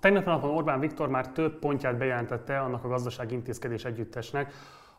tegnap 0.00 0.24
napon 0.24 0.50
Orbán 0.50 0.80
Viktor 0.80 1.08
már 1.08 1.28
több 1.28 1.58
pontját 1.58 1.96
bejelentette 1.96 2.60
annak 2.60 2.84
a 2.84 2.88
gazdasági 2.88 3.34
intézkedés 3.34 3.84
együttesnek, 3.84 4.52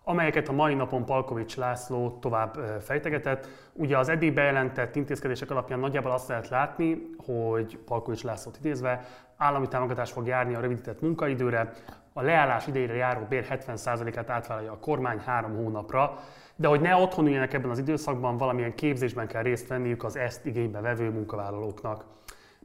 amelyeket 0.03 0.47
a 0.47 0.51
mai 0.51 0.73
napon 0.73 1.05
Palkovics 1.05 1.57
László 1.57 2.17
tovább 2.21 2.57
fejtegetett. 2.81 3.47
Ugye 3.73 3.97
az 3.97 4.09
eddig 4.09 4.33
bejelentett 4.33 4.95
intézkedések 4.95 5.51
alapján 5.51 5.79
nagyjából 5.79 6.11
azt 6.11 6.27
lehet 6.27 6.49
látni, 6.49 7.09
hogy 7.25 7.77
Palkovics 7.85 8.23
Lászlót 8.23 8.57
idézve 8.57 9.05
állami 9.37 9.67
támogatás 9.67 10.11
fog 10.11 10.27
járni 10.27 10.55
a 10.55 10.59
rövidített 10.59 11.01
munkaidőre, 11.01 11.71
a 12.13 12.21
leállás 12.21 12.67
idejére 12.67 12.93
járó 12.93 13.25
bér 13.29 13.45
70%-át 13.49 14.29
átvállalja 14.29 14.71
a 14.71 14.77
kormány 14.77 15.19
három 15.25 15.55
hónapra, 15.55 16.19
de 16.55 16.67
hogy 16.67 16.81
ne 16.81 16.95
otthon 16.95 17.27
üljenek 17.27 17.53
ebben 17.53 17.69
az 17.69 17.79
időszakban, 17.79 18.37
valamilyen 18.37 18.75
képzésben 18.75 19.27
kell 19.27 19.41
részt 19.41 19.67
venniük 19.67 20.03
az 20.03 20.15
ezt 20.15 20.45
igénybe 20.45 20.79
vevő 20.79 21.09
munkavállalóknak. 21.09 22.03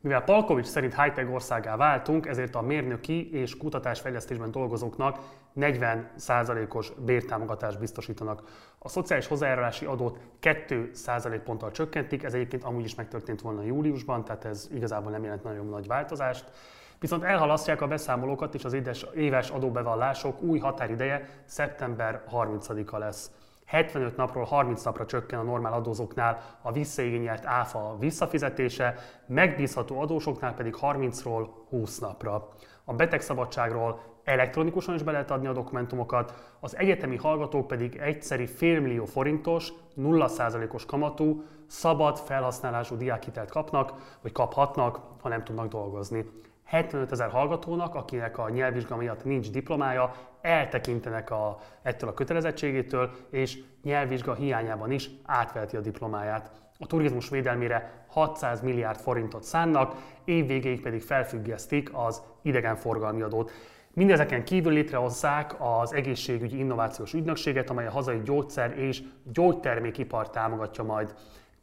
Mivel 0.04 0.22
Palkovics 0.22 0.66
szerint 0.66 1.02
high-tech 1.02 1.32
országá 1.32 1.76
váltunk, 1.76 2.26
ezért 2.26 2.54
a 2.54 2.60
mérnöki 2.60 3.32
és 3.32 3.56
kutatásfejlesztésben 3.56 4.50
dolgozóknak 4.50 5.18
40%-os 5.56 6.92
bértámogatást 7.04 7.78
biztosítanak. 7.78 8.42
A 8.78 8.88
szociális 8.88 9.26
hozzájárulási 9.26 9.84
adót 9.84 10.18
2% 10.42 11.40
ponttal 11.44 11.70
csökkentik, 11.70 12.22
ez 12.22 12.34
egyébként 12.34 12.64
amúgy 12.64 12.84
is 12.84 12.94
megtörtént 12.94 13.40
volna 13.40 13.62
júliusban, 13.62 14.24
tehát 14.24 14.44
ez 14.44 14.68
igazából 14.74 15.10
nem 15.10 15.22
jelent 15.22 15.42
nagyon 15.42 15.66
nagy 15.66 15.86
változást. 15.86 16.50
Viszont 16.98 17.22
elhalasztják 17.22 17.80
a 17.80 17.86
beszámolókat, 17.86 18.54
és 18.54 18.64
az 18.64 18.76
éves 19.14 19.50
adóbevallások 19.50 20.42
új 20.42 20.58
határideje 20.58 21.28
szeptember 21.44 22.22
30-a 22.32 22.98
lesz. 22.98 23.30
75 23.66 24.16
napról 24.16 24.44
30 24.44 24.82
napra 24.82 25.06
csökken 25.06 25.38
a 25.38 25.42
normál 25.42 25.72
adózóknál 25.72 26.58
a 26.62 26.72
visszaigényelt 26.72 27.46
áfa 27.46 27.96
visszafizetése, 27.98 28.94
megbízható 29.26 30.00
adósoknál 30.00 30.54
pedig 30.54 30.76
30-ról 30.80 31.46
20 31.68 31.98
napra. 31.98 32.48
A 32.84 32.94
betegszabadságról 32.94 34.00
elektronikusan 34.24 34.94
is 34.94 35.02
be 35.02 35.12
lehet 35.12 35.30
adni 35.30 35.46
a 35.46 35.52
dokumentumokat, 35.52 36.54
az 36.60 36.76
egyetemi 36.76 37.16
hallgatók 37.16 37.66
pedig 37.66 37.96
egyszeri 37.96 38.46
félmillió 38.46 39.04
forintos, 39.04 39.72
0%-os 39.96 40.86
kamatú, 40.86 41.42
szabad 41.66 42.18
felhasználású 42.18 42.96
diákhitelt 42.96 43.50
kapnak, 43.50 44.18
vagy 44.22 44.32
kaphatnak, 44.32 45.00
ha 45.20 45.28
nem 45.28 45.44
tudnak 45.44 45.68
dolgozni. 45.68 46.24
75 46.64 47.12
ezer 47.12 47.30
hallgatónak, 47.30 47.94
akinek 47.94 48.38
a 48.38 48.48
nyelvvizsga 48.48 48.96
miatt 48.96 49.24
nincs 49.24 49.50
diplomája, 49.50 50.14
eltekintenek 50.40 51.30
a, 51.30 51.58
ettől 51.82 52.08
a 52.08 52.14
kötelezettségétől, 52.14 53.10
és 53.30 53.58
nyelvvizsga 53.82 54.34
hiányában 54.34 54.90
is 54.90 55.10
átveheti 55.24 55.76
a 55.76 55.80
diplomáját. 55.80 56.50
A 56.78 56.86
turizmus 56.86 57.28
védelmére 57.28 58.04
600 58.06 58.60
milliárd 58.60 58.98
forintot 58.98 59.42
szánnak, 59.42 59.94
évvégéig 60.24 60.82
pedig 60.82 61.02
felfüggesztik 61.02 61.90
az 61.92 62.22
idegenforgalmi 62.42 63.22
adót. 63.22 63.52
Mindezeken 63.92 64.44
kívül 64.44 64.72
létrehozzák 64.72 65.54
az 65.58 65.92
egészségügyi 65.92 66.58
innovációs 66.58 67.12
ügynökséget, 67.12 67.70
amely 67.70 67.86
a 67.86 67.90
hazai 67.90 68.20
gyógyszer 68.22 68.78
és 68.78 69.02
gyógytermékipar 69.32 70.30
támogatja 70.30 70.84
majd. 70.84 71.14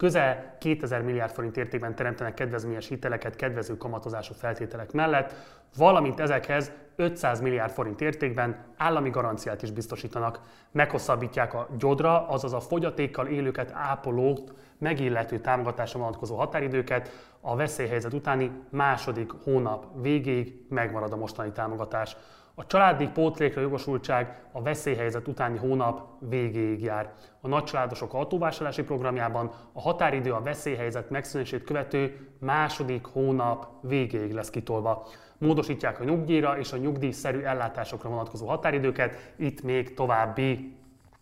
Közel 0.02 0.56
2000 0.60 1.02
milliárd 1.02 1.32
forint 1.32 1.58
értékben 1.58 1.96
teremtenek 1.96 2.34
kedvezményes 2.34 2.88
hiteleket 2.88 3.36
kedvező 3.36 3.78
kamatozású 3.78 4.34
feltételek 4.34 4.92
mellett, 4.92 5.34
valamint 5.78 6.20
ezekhez 6.20 6.72
500 6.96 7.42
milliárd 7.42 7.72
forint 7.72 8.02
értékben 8.02 8.64
állami 8.78 9.10
garanciát 9.10 9.62
is 9.62 9.72
biztosítanak. 9.72 10.40
Meghosszabbítják 10.72 11.54
a 11.54 11.68
gyodra, 11.78 12.28
azaz 12.28 12.54
a 12.54 12.60
fogyatékkal 12.60 13.28
élőket 13.28 13.72
ápolót 13.74 14.54
megillető 14.78 15.40
támogatásra 15.40 16.00
vonatkozó 16.00 16.36
határidőket, 16.36 17.10
a 17.42 17.56
veszélyhelyzet 17.56 18.14
utáni 18.14 18.52
második 18.70 19.32
hónap 19.44 19.86
végéig 20.02 20.66
megmarad 20.70 21.12
a 21.12 21.18
mostani 21.18 21.52
támogatás. 21.52 22.16
A 22.62 22.66
családi 22.66 23.08
pótlékra 23.08 23.62
jogosultság 23.62 24.42
a 24.52 24.62
veszélyhelyzet 24.62 25.28
utáni 25.28 25.58
hónap 25.58 26.02
végéig 26.20 26.82
jár. 26.82 27.14
A 27.42 27.48
nagycsaládosok 27.48 28.14
autóvásárlási 28.14 28.84
programjában 28.84 29.52
a 29.74 29.82
határidő 29.82 30.32
a 30.32 30.42
veszélyhelyzet 30.42 31.10
megszűnését 31.10 31.64
követő 31.64 32.28
második 32.40 33.06
hónap 33.06 33.68
végéig 33.82 34.32
lesz 34.34 34.50
kitolva. 34.50 35.08
Módosítják 35.38 36.00
a 36.00 36.04
nyugdíjra 36.04 36.58
és 36.58 36.72
a 36.72 36.78
nyugdíjszerű 36.78 37.40
ellátásokra 37.40 38.10
vonatkozó 38.10 38.48
határidőket, 38.48 39.34
itt 39.36 39.62
még 39.62 39.94
további 39.94 40.76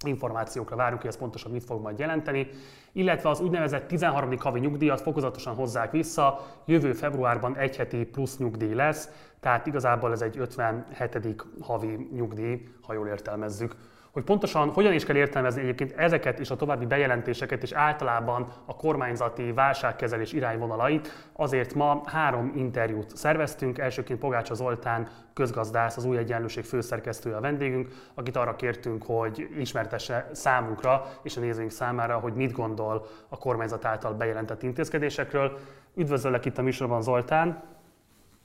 információkra 0.05 0.75
várunk, 0.75 1.01
hogy 1.01 1.09
ez 1.09 1.17
pontosan 1.17 1.51
mit 1.51 1.63
fog 1.63 1.81
majd 1.81 1.99
jelenteni, 1.99 2.49
illetve 2.91 3.29
az 3.29 3.39
úgynevezett 3.39 3.87
13. 3.87 4.37
havi 4.37 4.59
nyugdíjat 4.59 5.01
fokozatosan 5.01 5.55
hozzák 5.55 5.91
vissza, 5.91 6.45
jövő 6.65 6.93
februárban 6.93 7.57
egy 7.57 7.75
heti 7.75 8.05
plusz 8.05 8.37
nyugdíj 8.37 8.73
lesz, 8.73 9.09
tehát 9.39 9.65
igazából 9.65 10.11
ez 10.11 10.21
egy 10.21 10.37
57. 10.37 11.45
havi 11.61 12.09
nyugdíj, 12.13 12.67
ha 12.81 12.93
jól 12.93 13.07
értelmezzük. 13.07 13.75
Hogy 14.19 14.27
pontosan 14.27 14.69
hogyan 14.69 14.93
is 14.93 15.05
kell 15.05 15.15
értelmezni 15.15 15.61
egyébként 15.61 15.91
ezeket 15.91 16.39
és 16.39 16.49
a 16.49 16.55
további 16.55 16.85
bejelentéseket 16.85 17.63
és 17.63 17.71
általában 17.71 18.47
a 18.65 18.75
kormányzati 18.75 19.51
válságkezelés 19.51 20.33
irányvonalait, 20.33 21.29
azért 21.33 21.73
ma 21.73 22.01
három 22.05 22.51
interjút 22.55 23.15
szerveztünk. 23.17 23.77
Elsőként 23.77 24.19
Pogácsa 24.19 24.53
Zoltán, 24.53 25.07
közgazdász, 25.33 25.97
az 25.97 26.05
új 26.05 26.17
egyenlőség 26.17 26.63
főszerkesztője 26.63 27.35
a 27.35 27.41
vendégünk, 27.41 27.87
akit 28.13 28.35
arra 28.35 28.55
kértünk, 28.55 29.03
hogy 29.05 29.49
ismertesse 29.57 30.29
számunkra 30.31 31.05
és 31.23 31.37
a 31.37 31.39
nézőink 31.39 31.71
számára, 31.71 32.17
hogy 32.17 32.33
mit 32.33 32.51
gondol 32.51 33.05
a 33.29 33.37
kormányzat 33.37 33.85
által 33.85 34.13
bejelentett 34.13 34.63
intézkedésekről. 34.63 35.57
Üdvözöllek 35.95 36.45
itt 36.45 36.57
a 36.57 36.61
műsorban, 36.61 37.01
Zoltán! 37.01 37.63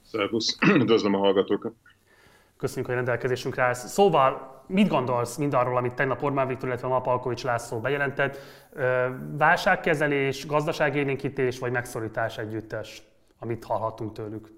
Szervusz, 0.03 0.59
üdvözlöm 0.83 1.15
a 1.15 1.19
hallgatókat! 1.19 1.73
Köszönjük, 2.65 2.87
hogy 2.87 2.95
rendelkezésünkre 2.95 3.63
állsz. 3.63 3.87
Szóval 3.87 4.63
mit 4.67 4.89
gondolsz 4.89 5.37
mindarról, 5.37 5.77
amit 5.77 5.95
tegnap 5.95 6.23
Orbán 6.23 6.47
Viktor, 6.47 6.69
illetve 6.69 6.89
ma 6.89 7.01
Palkovics 7.01 7.45
László 7.45 7.81
bejelentett? 7.81 8.39
Válságkezelés, 9.39 10.47
gazdaságélénkítés 10.47 11.59
vagy 11.59 11.73
megszorítás 11.73 12.39
együttes, 12.39 13.03
amit 13.39 13.65
hallhattunk 13.65 14.13
tőlük? 14.13 14.49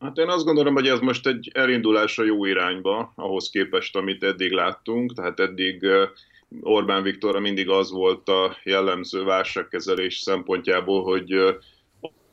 Hát 0.00 0.16
én 0.16 0.28
azt 0.28 0.44
gondolom, 0.44 0.74
hogy 0.74 0.86
ez 0.86 0.98
most 0.98 1.26
egy 1.26 1.50
elindulás 1.54 2.18
a 2.18 2.24
jó 2.24 2.44
irányba, 2.44 3.12
ahhoz 3.14 3.50
képest, 3.50 3.96
amit 3.96 4.24
eddig 4.24 4.52
láttunk. 4.52 5.12
Tehát 5.12 5.40
eddig 5.40 5.86
Orbán 6.60 7.02
Viktorra 7.02 7.40
mindig 7.40 7.68
az 7.68 7.90
volt 7.92 8.28
a 8.28 8.56
jellemző 8.64 9.24
válságkezelés 9.24 10.18
szempontjából, 10.18 11.02
hogy 11.02 11.58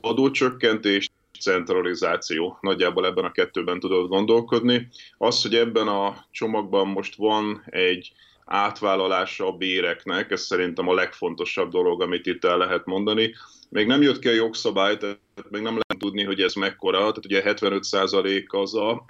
adócsökkentés, 0.02 1.10
centralizáció. 1.42 2.58
Nagyjából 2.62 3.06
ebben 3.06 3.26
a 3.26 3.32
kettőben 3.32 3.80
tudod 3.80 4.08
gondolkodni. 4.08 4.88
Az, 5.18 5.42
hogy 5.42 5.56
ebben 5.56 5.88
a 5.88 6.26
csomagban 6.32 6.88
most 6.88 7.16
van 7.16 7.64
egy 7.66 8.12
átvállalása 8.46 9.48
a 9.48 9.52
béreknek, 9.52 10.32
ez 10.32 10.42
szerintem 10.42 10.88
a 10.88 10.94
legfontosabb 10.94 11.72
dolog, 11.72 12.02
amit 12.02 12.26
itt 12.26 12.46
el 12.46 12.58
lehet 12.58 12.86
mondani. 12.86 13.34
Még 13.70 13.88
nem 13.88 14.02
jött 14.02 14.20
ki 14.20 14.28
a 14.28 14.34
jogszabály, 14.34 14.98
tehát 14.98 15.20
még 15.50 15.62
nem 15.62 15.80
lehet 15.80 15.98
tudni, 16.00 16.24
hogy 16.24 16.42
ez 16.42 16.54
mekkora. 16.54 16.98
Tehát 16.98 17.26
ugye 17.26 17.42
75% 17.46 18.48
az 18.48 18.76
a 18.76 19.06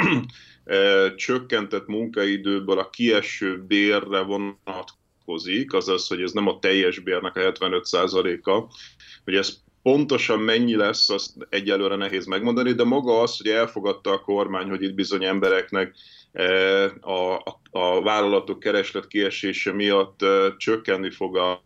e, 0.65 1.13
csökkentett 1.15 1.87
munkaidőből 1.87 2.79
a 2.79 2.89
kieső 2.89 3.63
bérre 3.67 4.21
vonatkozik, 4.21 5.73
azaz, 5.73 6.07
hogy 6.07 6.21
ez 6.21 6.31
nem 6.31 6.47
a 6.47 6.59
teljes 6.59 6.99
bérnek 6.99 7.35
a 7.35 7.39
75%-a, 7.39 8.73
hogy 9.23 9.35
ez 9.35 9.57
Pontosan 9.83 10.39
mennyi 10.39 10.75
lesz, 10.75 11.09
azt 11.09 11.33
egyelőre 11.49 11.95
nehéz 11.95 12.25
megmondani, 12.25 12.73
de 12.73 12.83
maga 12.83 13.21
az, 13.21 13.37
hogy 13.37 13.47
elfogadta 13.47 14.11
a 14.11 14.19
kormány, 14.21 14.69
hogy 14.69 14.83
itt 14.83 14.93
bizony 14.93 15.23
embereknek 15.23 15.95
e, 16.31 16.83
a, 17.01 17.35
a, 17.71 18.01
vállalatok 18.01 18.59
kereslet 18.59 19.07
kiesése 19.07 19.73
miatt 19.73 20.21
e, 20.21 20.55
csökkenni 20.57 21.11
fog 21.11 21.37
a 21.37 21.63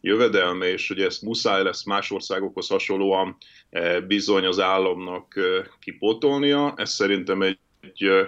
jövedelme, 0.00 0.66
és 0.66 0.88
hogy 0.88 1.00
ezt 1.00 1.22
muszáj 1.22 1.62
lesz 1.62 1.84
más 1.84 2.10
országokhoz 2.10 2.68
hasonlóan 2.68 3.36
e, 3.70 4.00
bizony 4.00 4.44
az 4.44 4.60
államnak 4.60 5.34
kipótolnia. 5.80 6.74
Ez 6.76 6.90
szerintem 6.90 7.42
egy 7.42 7.58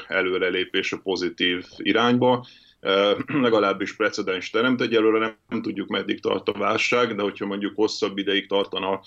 előrelépés 0.09 0.93
a 0.93 1.01
pozitív 1.03 1.65
irányba 1.77 2.47
legalábbis 3.43 3.97
precedens 3.97 4.51
teremt. 4.51 4.81
Egyelőre 4.81 5.19
nem, 5.19 5.37
nem 5.49 5.63
tudjuk, 5.63 5.89
meddig 5.89 6.21
tart 6.21 6.49
a 6.49 6.59
válság, 6.59 7.15
de 7.15 7.23
hogyha 7.23 7.47
mondjuk 7.47 7.73
hosszabb 7.75 8.19
ideig 8.19 8.49
tartana, 8.49 9.01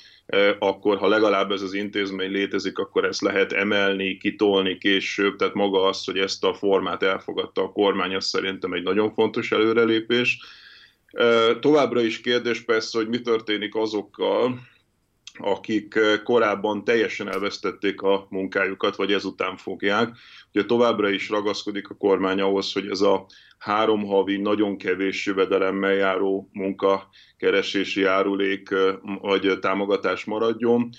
akkor 0.59 0.97
ha 0.97 1.07
legalább 1.07 1.51
ez 1.51 1.61
az 1.61 1.73
intézmény 1.73 2.31
létezik, 2.31 2.77
akkor 2.77 3.05
ezt 3.05 3.21
lehet 3.21 3.51
emelni, 3.51 4.17
kitolni 4.17 4.77
később. 4.77 5.35
Tehát 5.35 5.53
maga 5.53 5.83
az, 5.83 6.03
hogy 6.03 6.17
ezt 6.17 6.43
a 6.43 6.53
formát 6.53 7.03
elfogadta 7.03 7.61
a 7.61 7.71
kormány, 7.71 8.15
az 8.15 8.25
szerintem 8.25 8.73
egy 8.73 8.83
nagyon 8.83 9.13
fontos 9.13 9.51
előrelépés. 9.51 10.39
Továbbra 11.59 12.01
is 12.01 12.21
kérdés 12.21 12.61
persze, 12.61 12.97
hogy 12.97 13.07
mi 13.07 13.21
történik 13.21 13.75
azokkal, 13.75 14.59
akik 15.37 15.99
korábban 16.23 16.83
teljesen 16.83 17.31
elvesztették 17.31 18.01
a 18.01 18.27
munkájukat, 18.29 18.95
vagy 18.95 19.13
ezután 19.13 19.57
fogják. 19.57 20.15
Ugye 20.53 20.65
továbbra 20.65 21.09
is 21.09 21.29
ragaszkodik 21.29 21.89
a 21.89 21.95
kormány 21.95 22.41
ahhoz, 22.41 22.73
hogy 22.73 22.87
ez 22.89 23.01
a 23.01 23.25
három 23.65 24.05
havi 24.05 24.37
nagyon 24.37 24.77
kevés 24.77 25.25
jövedelemmel 25.25 25.93
járó 25.93 26.49
munkakeresési 26.53 28.01
járulék 28.01 28.69
vagy 29.21 29.59
támogatás 29.59 30.25
maradjon, 30.25 30.89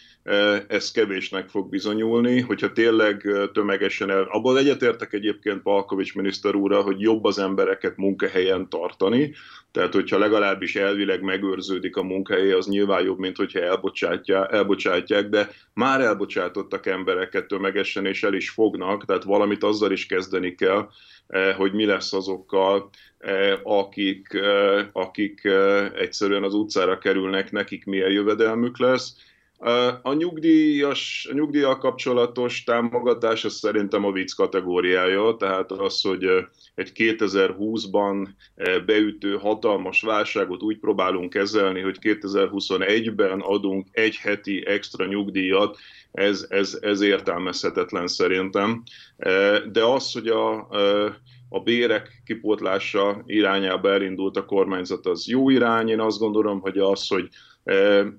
ez 0.68 0.90
kevésnek 0.90 1.48
fog 1.48 1.68
bizonyulni, 1.68 2.40
hogyha 2.40 2.72
tényleg 2.72 3.28
tömegesen 3.52 4.10
el... 4.10 4.22
Abban 4.30 4.56
egyetértek 4.56 5.12
egyébként 5.12 5.62
Palkovics 5.62 6.14
miniszter 6.14 6.54
úrra, 6.54 6.82
hogy 6.82 7.00
jobb 7.00 7.24
az 7.24 7.38
embereket 7.38 7.96
munkahelyen 7.96 8.68
tartani, 8.68 9.34
tehát 9.70 9.92
hogyha 9.92 10.18
legalábbis 10.18 10.76
elvileg 10.76 11.22
megőrződik 11.22 11.96
a 11.96 12.02
munkahely, 12.02 12.52
az 12.52 12.66
nyilván 12.66 13.04
jobb, 13.04 13.18
mint 13.18 13.36
hogyha 13.36 13.60
elbocsátják, 14.50 15.28
de 15.28 15.50
már 15.72 16.00
elbocsátottak 16.00 16.86
embereket 16.86 17.46
tömegesen, 17.46 18.06
és 18.06 18.22
el 18.22 18.34
is 18.34 18.50
fognak, 18.50 19.04
tehát 19.04 19.24
valamit 19.24 19.64
azzal 19.64 19.92
is 19.92 20.06
kezdeni 20.06 20.54
kell, 20.54 20.88
hogy 21.56 21.73
mi 21.73 21.84
lesz 21.84 22.12
azokkal, 22.12 22.90
akik, 23.62 24.40
akik 24.93 25.49
egyszerűen 25.94 26.43
az 26.43 26.55
utcára 26.55 26.99
kerülnek, 26.99 27.50
nekik 27.50 27.84
milyen 27.84 28.11
jövedelmük 28.11 28.78
lesz, 28.78 29.14
a, 30.02 30.12
nyugdíjas, 30.12 31.28
a 31.31 31.34
nyugdíjjal 31.34 31.78
kapcsolatos 31.78 32.64
támogatás 32.64 33.44
az 33.44 33.55
szerintem 33.55 34.05
a 34.05 34.12
vicc 34.12 34.34
kategóriája, 34.34 35.37
tehát 35.38 35.70
az, 35.73 36.00
hogy 36.00 36.25
egy 36.75 36.93
2020-ban 36.94 38.28
beütő 38.87 39.37
hatalmas 39.37 40.02
válságot 40.02 40.62
úgy 40.62 40.78
próbálunk 40.78 41.31
kezelni, 41.31 41.81
hogy 41.81 41.99
2021-ben 42.00 43.40
adunk 43.40 43.87
egy 43.90 44.17
heti 44.17 44.67
extra 44.67 45.06
nyugdíjat, 45.06 45.78
ez, 46.16 46.46
ez, 46.48 46.78
ez 46.80 47.00
értelmezhetetlen 47.00 48.06
szerintem. 48.06 48.82
De 49.72 49.84
az, 49.84 50.12
hogy 50.12 50.26
a, 50.28 50.68
a 51.48 51.60
bérek 51.60 52.22
kipótlása 52.24 53.22
irányába 53.26 53.90
elindult 53.90 54.36
a 54.36 54.44
kormányzat, 54.44 55.06
az 55.06 55.26
jó 55.26 55.50
irány. 55.50 55.88
Én 55.88 56.00
azt 56.00 56.18
gondolom, 56.18 56.60
hogy 56.60 56.78
az, 56.78 57.08
hogy 57.08 57.28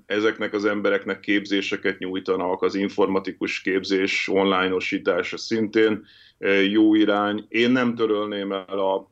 ezeknek 0.06 0.54
az 0.54 0.66
embereknek 0.66 1.20
képzéseket 1.20 1.98
nyújtanak, 1.98 2.62
az 2.62 2.76
informatikus 2.76 3.62
képzés 3.62 4.28
online-osítása 4.32 5.38
szintén 5.38 6.06
jó 6.72 6.96
irány. 6.96 7.46
Én 7.50 7.72
nem 7.72 7.96
törölném 7.96 8.52
el 8.52 8.80
a, 8.80 9.12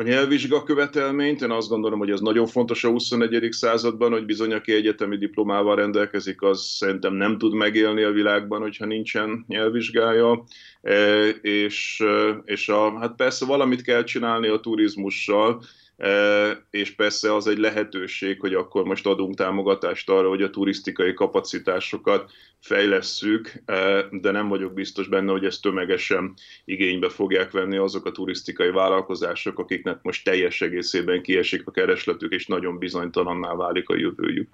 a 0.00 0.02
nyelvvizsga 0.02 0.62
követelményt. 0.62 1.42
Én 1.42 1.50
azt 1.50 1.68
gondolom, 1.68 1.98
hogy 1.98 2.10
ez 2.10 2.20
nagyon 2.20 2.46
fontos 2.46 2.84
a 2.84 2.88
21. 2.88 3.48
században, 3.52 4.12
hogy 4.12 4.24
bizony, 4.24 4.52
aki 4.52 4.72
egyetemi 4.72 5.16
diplomával 5.16 5.76
rendelkezik, 5.76 6.42
az 6.42 6.62
szerintem 6.62 7.14
nem 7.14 7.38
tud 7.38 7.52
megélni 7.52 8.02
a 8.02 8.10
világban, 8.10 8.60
hogyha 8.60 8.86
nincsen 8.86 9.44
nyelvvizsgája. 9.48 10.44
És, 11.40 12.04
és 12.44 12.68
a, 12.68 12.98
hát 12.98 13.14
persze 13.16 13.46
valamit 13.46 13.82
kell 13.82 14.04
csinálni 14.04 14.48
a 14.48 14.60
turizmussal, 14.60 15.62
és 16.70 16.94
persze 16.94 17.34
az 17.34 17.46
egy 17.46 17.58
lehetőség, 17.58 18.40
hogy 18.40 18.54
akkor 18.54 18.84
most 18.84 19.06
adunk 19.06 19.34
támogatást 19.34 20.10
arra, 20.10 20.28
hogy 20.28 20.42
a 20.42 20.50
turisztikai 20.50 21.14
kapacitásokat 21.14 22.32
fejlesszük, 22.60 23.62
de 24.10 24.30
nem 24.30 24.48
vagyok 24.48 24.72
biztos 24.72 25.08
benne, 25.08 25.30
hogy 25.30 25.44
ezt 25.44 25.62
tömegesen 25.62 26.34
igénybe 26.64 27.08
fogják 27.08 27.50
venni 27.50 27.76
azok 27.76 28.06
a 28.06 28.12
turisztikai 28.12 28.70
vállalkozások, 28.70 29.58
akiknek 29.58 30.02
most 30.02 30.24
teljes 30.24 30.60
egészében 30.60 31.22
kiesik 31.22 31.66
a 31.66 31.70
keresletük, 31.70 32.32
és 32.32 32.46
nagyon 32.46 32.78
bizonytalanná 32.78 33.54
válik 33.54 33.88
a 33.88 33.96
jövőjük. 33.96 34.48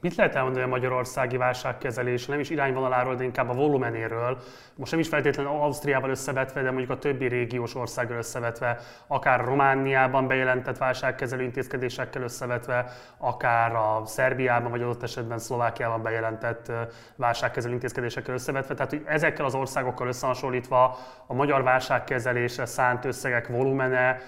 Mit 0.00 0.14
lehet 0.14 0.34
elmondani 0.34 0.64
a 0.64 0.68
magyarországi 0.68 1.36
válságkezelés, 1.36 2.26
nem 2.26 2.40
is 2.40 2.50
irányvonaláról, 2.50 3.14
de 3.14 3.24
inkább 3.24 3.48
a 3.48 3.52
volumenéről? 3.52 4.38
Most 4.74 4.90
nem 4.90 5.00
is 5.00 5.08
feltétlenül 5.08 5.52
Ausztriával 5.52 6.10
összevetve, 6.10 6.62
de 6.62 6.70
mondjuk 6.70 6.90
a 6.90 6.98
többi 6.98 7.26
régiós 7.26 7.74
országgal 7.74 8.16
összevetve, 8.16 8.78
akár 9.06 9.44
Romániában 9.44 10.26
bejelentett 10.26 10.78
válságkezelő 10.78 11.42
intézkedésekkel 11.42 12.22
összevetve, 12.22 12.92
akár 13.18 13.74
a 13.74 14.02
Szerbiában 14.04 14.70
vagy 14.70 14.82
adott 14.82 15.02
esetben 15.02 15.38
Szlovákiában 15.38 16.02
bejelentett 16.02 16.72
válságkezelő 17.16 17.72
intézkedésekkel 17.72 18.34
összevetve. 18.34 18.74
Tehát, 18.74 18.90
hogy 18.90 19.02
ezekkel 19.06 19.44
az 19.44 19.54
országokkal 19.54 20.06
összehasonlítva 20.06 20.98
a 21.26 21.34
magyar 21.34 21.62
válságkezelésre 21.62 22.66
szánt 22.66 23.04
összegek 23.04 23.48
volumene, 23.48 24.20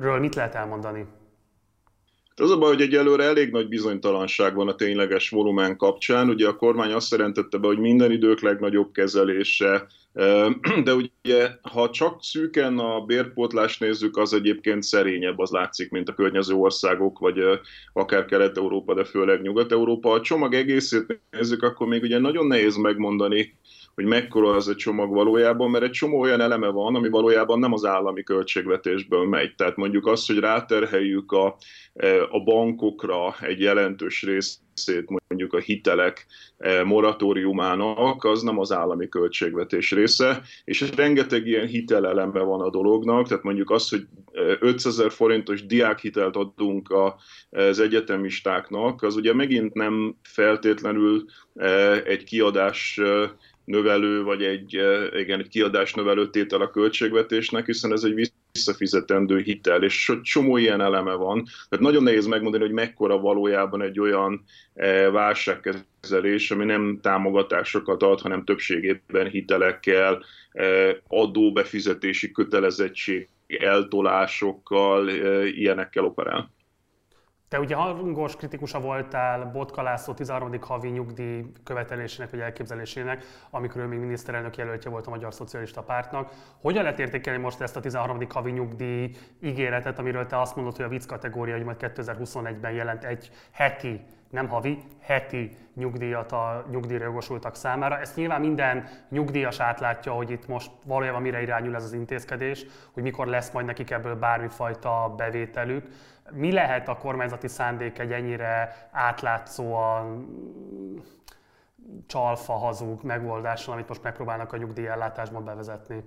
ről 0.00 0.18
mit 0.18 0.34
lehet 0.34 0.54
elmondani? 0.54 1.06
Az 2.36 2.50
a 2.50 2.58
baj, 2.58 2.72
hogy 2.72 2.80
egyelőre 2.82 3.24
elég 3.24 3.50
nagy 3.50 3.68
bizonytalanság 3.68 4.54
van 4.54 4.68
a 4.68 4.74
tényleges 4.74 5.28
volumen 5.28 5.76
kapcsán. 5.76 6.28
Ugye 6.28 6.48
a 6.48 6.56
kormány 6.56 6.92
azt 6.92 7.10
jelentette 7.10 7.58
be, 7.58 7.66
hogy 7.66 7.78
minden 7.78 8.10
idők 8.10 8.40
legnagyobb 8.40 8.92
kezelése, 8.92 9.86
de 10.84 10.94
ugye, 10.94 11.50
ha 11.62 11.90
csak 11.90 12.22
szűken 12.22 12.78
a 12.78 13.00
bérpótlást 13.00 13.80
nézzük, 13.80 14.16
az 14.16 14.32
egyébként 14.32 14.82
szerényebb, 14.82 15.38
az 15.38 15.50
látszik, 15.50 15.90
mint 15.90 16.08
a 16.08 16.14
környező 16.14 16.54
országok, 16.54 17.18
vagy 17.18 17.38
akár 17.92 18.24
Kelet-Európa, 18.24 18.94
de 18.94 19.04
főleg 19.04 19.42
Nyugat-Európa. 19.42 20.10
A 20.10 20.20
csomag 20.20 20.54
egészét 20.54 21.20
nézzük, 21.30 21.62
akkor 21.62 21.86
még 21.86 22.02
ugye 22.02 22.18
nagyon 22.18 22.46
nehéz 22.46 22.76
megmondani, 22.76 23.54
hogy 23.94 24.04
mekkora 24.04 24.50
az 24.50 24.68
a 24.68 24.74
csomag 24.74 25.12
valójában, 25.12 25.70
mert 25.70 25.84
egy 25.84 25.90
csomó 25.90 26.20
olyan 26.20 26.40
eleme 26.40 26.68
van, 26.68 26.94
ami 26.94 27.08
valójában 27.08 27.58
nem 27.58 27.72
az 27.72 27.84
állami 27.84 28.22
költségvetésből 28.22 29.24
megy. 29.24 29.54
Tehát 29.54 29.76
mondjuk 29.76 30.06
az, 30.06 30.26
hogy 30.26 30.38
ráterheljük 30.38 31.32
a, 31.32 31.56
e, 31.94 32.22
a 32.22 32.42
bankokra 32.44 33.34
egy 33.40 33.60
jelentős 33.60 34.22
részét 34.22 35.08
mondjuk 35.28 35.52
a 35.52 35.58
hitelek 35.58 36.26
e, 36.58 36.84
moratóriumának, 36.84 38.24
az 38.24 38.42
nem 38.42 38.58
az 38.58 38.72
állami 38.72 39.08
költségvetés 39.08 39.90
része, 39.90 40.42
és 40.64 40.90
rengeteg 40.96 41.46
ilyen 41.46 41.66
hiteleleme 41.66 42.40
van 42.40 42.60
a 42.60 42.70
dolognak, 42.70 43.28
tehát 43.28 43.42
mondjuk 43.42 43.70
az, 43.70 43.88
hogy 43.88 44.06
500 44.60 44.98
ezer 44.98 45.10
forintos 45.10 45.66
diákhitelt 45.66 46.36
adunk 46.36 46.94
az 47.50 47.80
egyetemistáknak, 47.80 49.02
az 49.02 49.16
ugye 49.16 49.34
megint 49.34 49.74
nem 49.74 50.16
feltétlenül 50.22 51.24
e, 51.54 52.02
egy 52.02 52.24
kiadás 52.24 53.00
növelő, 53.64 54.22
vagy 54.22 54.42
egy, 54.42 54.76
eh, 54.76 55.20
igen, 55.20 55.40
egy 55.40 55.48
kiadás 55.48 55.94
növelő 55.94 56.30
tétel 56.30 56.60
a 56.60 56.70
költségvetésnek, 56.70 57.66
hiszen 57.66 57.92
ez 57.92 58.02
egy 58.02 58.30
visszafizetendő 58.52 59.38
hitel, 59.38 59.82
és 59.82 60.12
csomó 60.22 60.56
ilyen 60.56 60.80
eleme 60.80 61.12
van. 61.12 61.44
Tehát 61.68 61.84
nagyon 61.84 62.02
nehéz 62.02 62.26
megmondani, 62.26 62.64
hogy 62.64 62.72
mekkora 62.72 63.18
valójában 63.18 63.82
egy 63.82 64.00
olyan 64.00 64.44
eh, 64.74 65.10
válságkezelés, 65.12 66.50
ami 66.50 66.64
nem 66.64 66.98
támogatásokat 67.02 68.02
ad, 68.02 68.20
hanem 68.20 68.44
többségében 68.44 69.28
hitelekkel, 69.28 70.24
eh, 70.52 70.96
adóbefizetési 71.08 72.32
kötelezettség 72.32 73.28
eltolásokkal, 73.46 75.08
ilyenekkel 75.44 76.04
operál. 76.04 76.50
Te 77.54 77.60
ugye 77.60 77.74
hangos 77.74 78.36
kritikusa 78.36 78.80
voltál 78.80 79.50
Botka 79.52 79.82
László 79.82 80.14
13. 80.14 80.60
havi 80.60 80.88
nyugdíj 80.88 81.44
követelésének 81.64 82.30
vagy 82.30 82.40
elképzelésének, 82.40 83.24
amikor 83.50 83.80
ő 83.80 83.86
még 83.86 83.98
miniszterelnök 83.98 84.56
jelöltje 84.56 84.90
volt 84.90 85.06
a 85.06 85.10
Magyar 85.10 85.34
Szocialista 85.34 85.82
Pártnak. 85.82 86.32
Hogyan 86.60 86.82
lehet 86.82 86.98
értékelni 86.98 87.42
most 87.42 87.60
ezt 87.60 87.76
a 87.76 87.80
13. 87.80 88.18
havi 88.28 88.50
nyugdíj 88.50 89.10
ígéretet, 89.42 89.98
amiről 89.98 90.26
te 90.26 90.40
azt 90.40 90.56
mondod, 90.56 90.76
hogy 90.76 90.84
a 90.84 90.88
vicc 90.88 91.06
kategória, 91.06 91.54
hogy 91.54 91.64
majd 91.64 91.76
2021-ben 91.80 92.72
jelent 92.72 93.04
egy 93.04 93.30
heti, 93.50 94.04
nem 94.34 94.48
havi, 94.48 94.82
heti 95.00 95.56
nyugdíjat 95.74 96.32
a 96.32 96.64
nyugdíjra 96.70 97.04
jogosultak 97.04 97.54
számára. 97.56 97.98
Ezt 97.98 98.16
nyilván 98.16 98.40
minden 98.40 98.88
nyugdíjas 99.08 99.60
átlátja, 99.60 100.12
hogy 100.12 100.30
itt 100.30 100.46
most 100.46 100.70
valójában 100.84 101.22
mire 101.22 101.42
irányul 101.42 101.74
ez 101.74 101.84
az 101.84 101.92
intézkedés, 101.92 102.66
hogy 102.92 103.02
mikor 103.02 103.26
lesz 103.26 103.50
majd 103.50 103.66
nekik 103.66 103.90
ebből 103.90 104.14
bármifajta 104.14 105.14
bevételük. 105.16 105.88
Mi 106.30 106.52
lehet 106.52 106.88
a 106.88 106.96
kormányzati 106.96 107.48
szándék 107.48 107.98
egy 107.98 108.12
ennyire 108.12 108.88
átlátszóan 108.90 110.26
csalfa 112.06 112.52
hazug 112.52 113.02
megoldással, 113.02 113.74
amit 113.74 113.88
most 113.88 114.02
megpróbálnak 114.02 114.52
a 114.52 114.56
nyugdíjellátásban 114.56 115.44
bevezetni? 115.44 116.04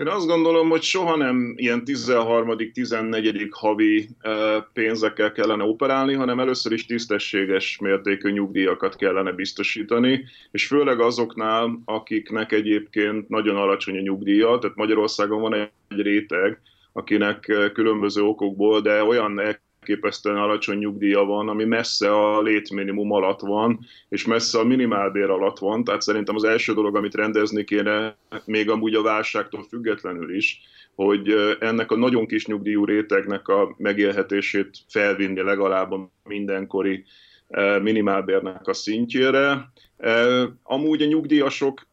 Én 0.00 0.06
azt 0.06 0.26
gondolom, 0.26 0.68
hogy 0.68 0.82
soha 0.82 1.16
nem 1.16 1.54
ilyen 1.56 1.82
13.-14. 1.86 3.48
havi 3.50 4.08
pénzekkel 4.72 5.32
kellene 5.32 5.64
operálni, 5.64 6.14
hanem 6.14 6.40
először 6.40 6.72
is 6.72 6.86
tisztességes 6.86 7.78
mértékű 7.78 8.30
nyugdíjakat 8.30 8.96
kellene 8.96 9.32
biztosítani, 9.32 10.24
és 10.50 10.66
főleg 10.66 11.00
azoknál, 11.00 11.80
akiknek 11.84 12.52
egyébként 12.52 13.28
nagyon 13.28 13.56
alacsony 13.56 13.96
a 13.96 14.00
nyugdíja, 14.00 14.58
tehát 14.58 14.76
Magyarországon 14.76 15.40
van 15.40 15.54
egy 15.54 15.70
réteg, 15.88 16.60
akinek 16.92 17.70
különböző 17.72 18.22
okokból, 18.22 18.80
de 18.80 19.04
olyan 19.04 19.32
elképesztően 19.80 20.36
alacsony 20.36 20.78
nyugdíja 20.78 21.24
van, 21.24 21.48
ami 21.48 21.64
messze 21.64 22.14
a 22.14 22.42
létminimum 22.42 23.12
alatt 23.12 23.40
van, 23.40 23.86
és 24.08 24.24
messze 24.24 24.58
a 24.58 24.64
minimálbér 24.64 25.30
alatt 25.30 25.58
van, 25.58 25.84
tehát 25.84 26.02
szerintem 26.02 26.34
az 26.34 26.44
első 26.44 26.74
dolog, 26.74 26.96
amit 26.96 27.14
rendezni 27.14 27.64
kéne, 27.64 28.16
még 28.44 28.70
amúgy 28.70 28.94
a 28.94 29.02
válságtól 29.02 29.62
függetlenül 29.68 30.34
is, 30.36 30.60
hogy 30.94 31.34
ennek 31.60 31.90
a 31.90 31.96
nagyon 31.96 32.26
kis 32.26 32.46
nyugdíjú 32.46 32.84
rétegnek 32.84 33.48
a 33.48 33.74
megélhetését 33.78 34.78
felvinni 34.88 35.42
legalább 35.42 35.92
a 35.92 36.10
mindenkori 36.24 37.04
minimálbérnek 37.82 38.66
a 38.66 38.72
szintjére. 38.72 39.72
Amúgy 40.62 41.02
a 41.02 41.06
nyugdíjasok 41.06 41.86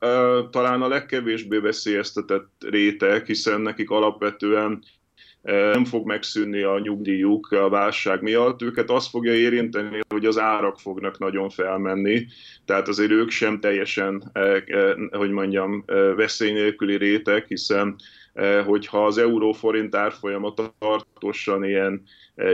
talán 0.51 0.82
a 0.82 0.88
legkevésbé 0.88 1.58
veszélyeztetett 1.58 2.51
réteg, 2.70 3.25
hiszen 3.25 3.62
nekik 3.62 3.89
alapvetően 3.89 4.84
nem 5.48 5.86
fog 5.86 6.06
megszűnni 6.06 6.62
a 6.62 6.80
nyugdíjuk 6.80 7.51
a 7.51 7.70
válság 7.70 8.22
miatt. 8.22 8.62
Őket 8.62 8.89
azt 8.89 9.10
fogja 9.10 9.34
érinteni, 9.34 10.00
hogy 10.10 10.25
az 10.25 10.38
árak 10.38 10.80
fognak 10.80 11.20
nagyon 11.20 11.50
felmenni, 11.50 12.25
tehát 12.66 12.88
azért 12.88 13.12
ők 13.12 13.30
sem 13.30 13.60
teljesen, 13.60 14.32
hogy 15.12 15.32
mondjam, 15.32 15.84
veszély 16.16 16.51
nélküli 16.51 16.98
réteg, 16.98 17.46
hiszen 17.48 17.96
hogyha 18.66 19.06
az 19.06 19.18
euró-forint 19.18 19.96
árfolyama 19.96 20.54
tartósan 20.54 21.63
ilyen 21.63 22.04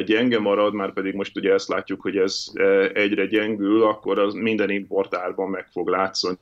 gyenge 0.06 0.40
marad, 0.40 0.74
már 0.74 0.94
pedig 0.94 1.14
most 1.14 1.38
ugye 1.38 1.54
ezt 1.54 1.70
látjuk, 1.70 2.02
hogy 2.02 2.18
ez 2.18 2.46
egyre 2.94 3.26
gyengül, 3.26 3.84
akkor 3.84 4.20
az 4.20 4.34
minden 4.34 4.70
importárban 4.70 5.50
meg 5.50 5.68
fog 5.72 5.88
látszani 5.88 6.38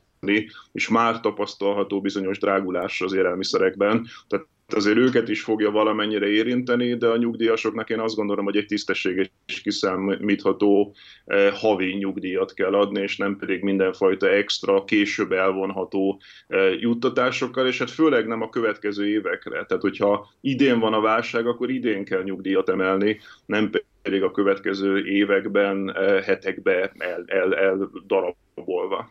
és 0.72 0.90
már 0.90 1.20
tapasztalható 1.20 2.02
bizonyos 2.02 2.40
drágulás 2.40 3.02
az 3.02 3.14
élelmiszerekben. 3.14 4.08
Tehát 4.28 4.46
azért 4.74 4.98
őket 4.98 5.30
is 5.30 5.42
fogja 5.42 5.72
valamennyire 5.72 6.28
érinteni, 6.28 6.98
de 6.98 7.08
a 7.08 7.18
nyugdíjasoknak 7.18 7.90
én 7.90 8.00
azt 8.00 8.16
gondolom, 8.16 8.46
hogy 8.46 8.58
egy 8.58 8.66
tisztességes 8.66 9.32
és 9.46 9.62
kiszámítható 9.62 10.96
eh, 11.26 11.54
havi 11.54 11.94
nyugdíjat 11.94 12.54
kell 12.54 12.74
adni, 12.74 13.02
és 13.02 13.18
nem 13.18 13.38
pedig 13.38 13.62
mindenfajta 13.62 14.30
extra, 14.30 14.84
később 14.84 15.32
elvonható 15.32 16.22
eh, 16.48 16.82
juttatásokkal, 16.82 17.68
és 17.68 17.78
hát 17.78 17.92
főleg 17.92 18.28
nem 18.28 18.42
a 18.42 18.50
következő 18.50 19.08
évekre. 19.08 19.66
Tehát, 19.66 19.84
hogyha 19.84 20.30
idén 20.42 20.80
van 20.80 20.94
a 20.94 21.02
válság, 21.02 21.48
akkor 21.48 21.70
idén 21.70 22.06
kell 22.06 22.24
nyugdíjat 22.24 22.70
emelni, 22.70 23.20
nem 23.46 23.70
pedig 24.02 24.24
a 24.24 24.32
következő 24.32 25.06
években, 25.06 25.96
eh, 25.96 26.24
hetekbe 26.24 26.92
el, 26.98 27.24
el, 27.28 27.56
el 27.56 27.92
darabolva. 28.08 29.10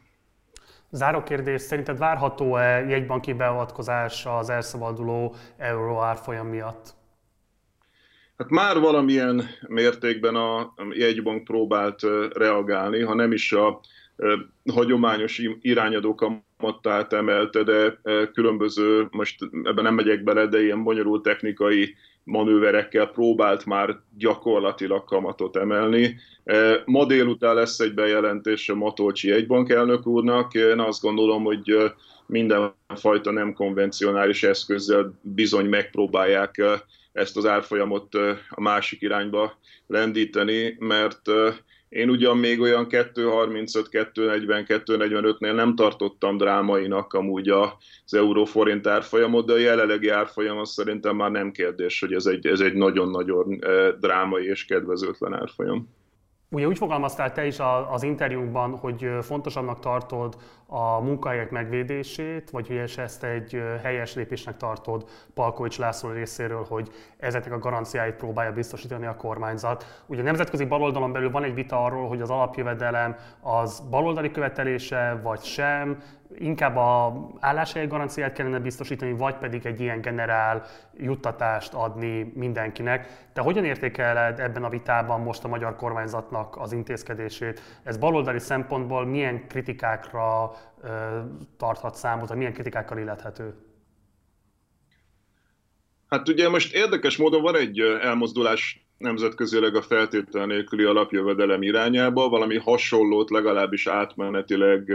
Záró 0.90 1.22
kérdés, 1.22 1.60
szerinted 1.60 1.98
várható-e 1.98 2.80
jegybanki 2.80 3.32
beavatkozás 3.32 4.26
az 4.26 4.50
elszabaduló 4.50 5.34
euró 5.56 6.00
árfolyam 6.00 6.46
miatt? 6.46 6.94
Hát 8.36 8.50
már 8.50 8.78
valamilyen 8.78 9.44
mértékben 9.68 10.34
a 10.34 10.74
jegybank 10.90 11.44
próbált 11.44 12.00
reagálni, 12.32 13.00
ha 13.00 13.14
nem 13.14 13.32
is 13.32 13.52
a 13.52 13.80
hagyományos 14.72 15.42
irányadó 15.60 16.14
kamattát 16.14 17.12
emelte, 17.12 17.62
de 17.62 18.00
különböző, 18.32 19.08
most 19.10 19.36
ebben 19.62 19.84
nem 19.84 19.94
megyek 19.94 20.24
bele, 20.24 20.46
de 20.46 20.62
ilyen 20.62 20.82
bonyolult 20.82 21.22
technikai 21.22 21.94
manőverekkel 22.24 23.06
próbált 23.06 23.66
már 23.66 24.00
gyakorlatilag 24.16 25.04
kamatot 25.04 25.56
emelni. 25.56 26.16
Ma 26.84 27.06
délután 27.06 27.54
lesz 27.54 27.78
egy 27.78 27.94
bejelentés 27.94 28.68
a 28.68 28.74
Matolcsi 28.74 29.30
egybank 29.30 29.70
elnök 29.70 30.06
úrnak. 30.06 30.54
Én 30.54 30.78
azt 30.78 31.02
gondolom, 31.02 31.44
hogy 31.44 31.92
mindenfajta 32.26 33.30
nem 33.30 33.52
konvencionális 33.52 34.42
eszközzel 34.42 35.18
bizony 35.20 35.66
megpróbálják 35.66 36.62
ezt 37.12 37.36
az 37.36 37.46
árfolyamot 37.46 38.14
a 38.50 38.60
másik 38.60 39.02
irányba 39.02 39.58
lendíteni, 39.86 40.76
mert 40.78 41.22
én 41.90 42.10
ugyan 42.10 42.36
még 42.36 42.60
olyan 42.60 42.86
2.35, 42.90 43.86
2.40, 43.90 44.64
2.45-nél 44.68 45.54
nem 45.54 45.74
tartottam 45.74 46.36
drámainak 46.36 47.12
amúgy 47.12 47.48
az 47.48 48.14
euró-forint 48.14 48.86
árfolyamot, 48.86 49.46
de 49.46 49.52
a 49.52 49.58
jelenlegi 49.58 50.08
árfolyam 50.08 50.58
az 50.58 50.70
szerintem 50.70 51.16
már 51.16 51.30
nem 51.30 51.50
kérdés, 51.50 52.00
hogy 52.00 52.12
ez 52.12 52.26
egy, 52.26 52.46
ez 52.46 52.60
egy 52.60 52.74
nagyon-nagyon 52.74 53.58
drámai 54.00 54.44
és 54.44 54.64
kedvezőtlen 54.64 55.34
árfolyam. 55.34 55.88
Ugye 56.52 56.66
úgy 56.66 56.78
fogalmaztál 56.78 57.32
te 57.32 57.46
is 57.46 57.56
az 57.90 58.02
interjúnkban, 58.02 58.78
hogy 58.78 59.08
fontosabbnak 59.20 59.80
tartod 59.80 60.36
a 60.66 61.00
munkahelyek 61.00 61.50
megvédését, 61.50 62.50
vagy 62.50 62.66
hogy 62.66 62.92
ezt 62.96 63.24
egy 63.24 63.62
helyes 63.82 64.14
lépésnek 64.14 64.56
tartod 64.56 65.04
Palkovics 65.34 65.78
László 65.78 66.10
részéről, 66.10 66.66
hogy 66.68 66.90
ezeknek 67.18 67.52
a 67.52 67.58
garanciáit 67.58 68.14
próbálja 68.14 68.52
biztosítani 68.52 69.06
a 69.06 69.16
kormányzat. 69.16 70.02
Ugye 70.06 70.20
a 70.20 70.24
nemzetközi 70.24 70.64
baloldalon 70.64 71.12
belül 71.12 71.30
van 71.30 71.44
egy 71.44 71.54
vita 71.54 71.84
arról, 71.84 72.08
hogy 72.08 72.20
az 72.20 72.30
alapjövedelem 72.30 73.16
az 73.40 73.80
baloldali 73.90 74.30
követelése, 74.30 75.20
vagy 75.22 75.42
sem, 75.42 75.98
inkább 76.38 76.76
a 76.76 77.26
álláshelyi 77.40 77.86
garanciát 77.86 78.32
kellene 78.32 78.58
biztosítani, 78.58 79.12
vagy 79.12 79.34
pedig 79.34 79.66
egy 79.66 79.80
ilyen 79.80 80.00
generál 80.00 80.64
juttatást 80.96 81.72
adni 81.72 82.32
mindenkinek. 82.34 83.28
Te 83.32 83.40
hogyan 83.40 83.64
értékeled 83.64 84.40
ebben 84.40 84.64
a 84.64 84.68
vitában 84.68 85.20
most 85.20 85.44
a 85.44 85.48
magyar 85.48 85.76
kormányzatnak 85.76 86.56
az 86.56 86.72
intézkedését? 86.72 87.62
Ez 87.82 87.96
baloldali 87.96 88.38
szempontból 88.38 89.06
milyen 89.06 89.46
kritikákra 89.48 90.52
ö, 90.82 90.88
tarthat 91.56 91.94
számot, 91.94 92.28
vagy 92.28 92.36
milyen 92.36 92.52
kritikákkal 92.52 92.98
illethető? 92.98 93.54
Hát 96.08 96.28
ugye 96.28 96.48
most 96.48 96.74
érdekes 96.74 97.16
módon 97.16 97.42
van 97.42 97.56
egy 97.56 97.80
elmozdulás 97.80 98.89
nemzetközileg 99.00 99.74
a 99.74 99.82
feltétel 99.82 100.46
nélküli 100.46 100.84
alapjövedelem 100.84 101.62
irányába, 101.62 102.28
valami 102.28 102.56
hasonlót 102.56 103.30
legalábbis 103.30 103.86
átmenetileg 103.86 104.92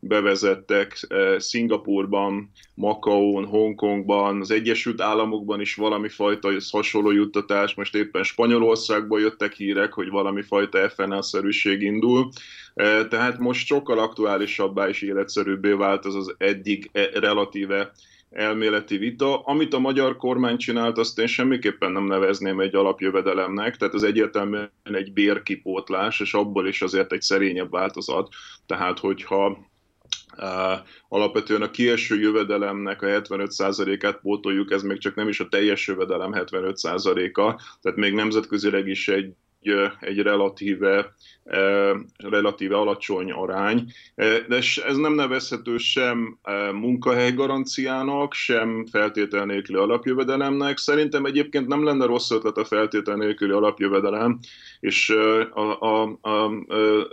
bevezettek 0.00 1.06
Szingapurban, 1.38 2.50
Makaón, 2.74 3.46
Hongkongban, 3.46 4.40
az 4.40 4.50
Egyesült 4.50 5.00
Államokban 5.00 5.60
is 5.60 5.74
valami 5.74 6.08
fajta 6.08 6.50
hasonló 6.70 7.10
juttatás, 7.10 7.74
most 7.74 7.94
éppen 7.94 8.22
Spanyolországból 8.22 9.20
jöttek 9.20 9.52
hírek, 9.52 9.92
hogy 9.92 10.08
valami 10.08 10.42
fajta 10.42 10.88
FNL-szerűség 10.88 11.82
indul, 11.82 12.28
tehát 13.08 13.38
most 13.38 13.66
sokkal 13.66 13.98
aktuálisabbá 13.98 14.88
és 14.88 15.02
életszerűbbé 15.02 15.72
vált 15.72 16.04
az 16.04 16.14
az 16.14 16.34
eddig 16.38 16.90
relatíve 17.14 17.92
elméleti 18.30 18.96
vita. 18.96 19.40
Amit 19.40 19.74
a 19.74 19.78
magyar 19.78 20.16
kormány 20.16 20.56
csinált, 20.56 20.98
azt 20.98 21.18
én 21.18 21.26
semmiképpen 21.26 21.92
nem 21.92 22.04
nevezném 22.04 22.60
egy 22.60 22.74
alapjövedelemnek, 22.74 23.76
tehát 23.76 23.94
az 23.94 24.02
egyértelműen 24.02 24.70
egy 24.82 25.12
bérkipótlás, 25.12 26.20
és 26.20 26.34
abból 26.34 26.66
is 26.66 26.82
azért 26.82 27.12
egy 27.12 27.22
szerényebb 27.22 27.70
változat. 27.70 28.28
Tehát, 28.66 28.98
hogyha 28.98 29.68
alapvetően 31.08 31.62
a 31.62 31.70
kieső 31.70 32.20
jövedelemnek 32.20 33.02
a 33.02 33.06
75%-át 33.06 34.20
pótoljuk, 34.20 34.72
ez 34.72 34.82
még 34.82 34.98
csak 34.98 35.14
nem 35.14 35.28
is 35.28 35.40
a 35.40 35.48
teljes 35.48 35.86
jövedelem 35.86 36.32
75%-a, 36.34 37.62
tehát 37.80 37.98
még 37.98 38.14
nemzetközileg 38.14 38.88
is 38.88 39.08
egy 39.08 39.32
egy 40.00 40.18
relatíve, 40.18 41.14
relatíve 42.16 42.76
alacsony 42.76 43.32
arány, 43.32 43.92
de 44.48 44.56
ez 44.86 44.96
nem 44.96 45.14
nevezhető 45.14 45.76
sem 45.76 46.38
munkahely 46.72 47.32
garanciának, 47.32 48.34
sem 48.34 48.86
feltétel 48.90 49.44
nélküli 49.44 49.78
alapjövedelemnek. 49.78 50.78
Szerintem 50.78 51.24
egyébként 51.24 51.66
nem 51.66 51.84
lenne 51.84 52.06
rossz 52.06 52.30
ötlet 52.30 52.56
a 52.56 52.64
feltétel 52.64 53.16
nélküli 53.16 53.52
alapjövedelem, 53.52 54.38
és 54.80 55.10
a, 55.10 55.80
a, 55.80 56.18
a, 56.20 56.28
a 56.30 56.52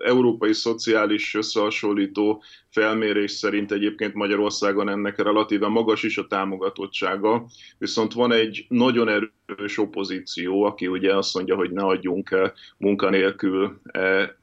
európai 0.06 0.54
szociális 0.54 1.36
összehasonlító 1.36 2.44
felmérés 2.80 3.32
szerint 3.32 3.72
egyébként 3.72 4.14
Magyarországon 4.14 4.90
ennek 4.90 5.22
relatíve 5.22 5.68
magas 5.68 6.04
is 6.04 6.18
a 6.18 6.28
támogatottsága, 6.28 7.46
viszont 7.78 8.14
van 8.14 8.32
egy 8.32 8.66
nagyon 8.70 9.08
erős 9.08 9.78
opozíció, 9.78 10.64
aki 10.64 10.88
ugye 10.88 11.16
azt 11.16 11.36
mondja, 11.36 11.56
hogy 11.56 11.72
ne 11.72 11.84
adjunk 11.84 12.52
munkanélkül 12.78 13.82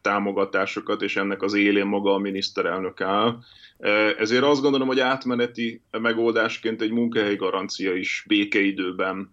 támogatásokat, 0.00 1.02
és 1.02 1.16
ennek 1.16 1.42
az 1.42 1.54
élén 1.54 1.86
maga 1.86 2.14
a 2.14 2.18
miniszterelnök 2.18 3.00
áll. 3.00 3.38
Ezért 4.18 4.44
azt 4.44 4.62
gondolom, 4.62 4.88
hogy 4.88 5.00
átmeneti 5.00 5.82
megoldásként 5.90 6.82
egy 6.82 6.90
munkahelyi 6.90 7.36
garancia 7.36 7.94
is 7.94 8.24
békeidőben 8.28 9.32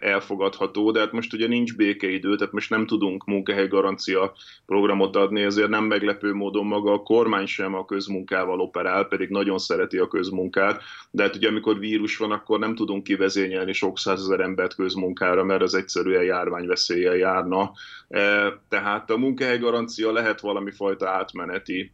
elfogadható, 0.00 0.90
de 0.90 1.00
hát 1.00 1.12
most 1.12 1.32
ugye 1.32 1.46
nincs 1.46 1.76
békeidő, 1.76 2.36
tehát 2.36 2.52
most 2.52 2.70
nem 2.70 2.86
tudunk 2.86 3.24
munkahely 3.24 3.68
garancia 3.68 4.32
programot 4.66 5.16
adni, 5.16 5.42
ezért 5.42 5.68
nem 5.68 5.84
meglepő 5.84 6.32
módon 6.32 6.66
maga 6.66 6.92
a 6.92 7.02
kormány 7.02 7.46
sem 7.46 7.74
a 7.74 7.84
közmunkával 7.84 8.60
operál, 8.60 9.04
pedig 9.04 9.28
nagyon 9.28 9.58
szereti 9.58 9.98
a 9.98 10.08
közmunkát, 10.08 10.82
de 11.10 11.22
hát 11.22 11.36
ugye 11.36 11.48
amikor 11.48 11.78
vírus 11.78 12.16
van, 12.16 12.30
akkor 12.30 12.58
nem 12.58 12.74
tudunk 12.74 13.02
kivezényelni 13.02 13.72
sok 13.72 13.98
százezer 13.98 14.40
embert 14.40 14.74
közmunkára, 14.74 15.44
mert 15.44 15.62
az 15.62 15.74
egyszerűen 15.74 16.24
járványveszéllyel 16.24 17.16
járna. 17.16 17.72
Tehát 18.68 19.10
a 19.10 19.16
munkahely 19.16 19.58
garancia 19.58 20.12
lehet 20.12 20.40
valami 20.40 20.70
fajta 20.70 21.08
átmeneti 21.08 21.92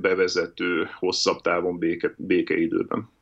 bevezető 0.00 0.88
hosszabb 0.98 1.40
távon 1.40 1.78
béke, 1.78 2.14
békeidőben. 2.16 3.14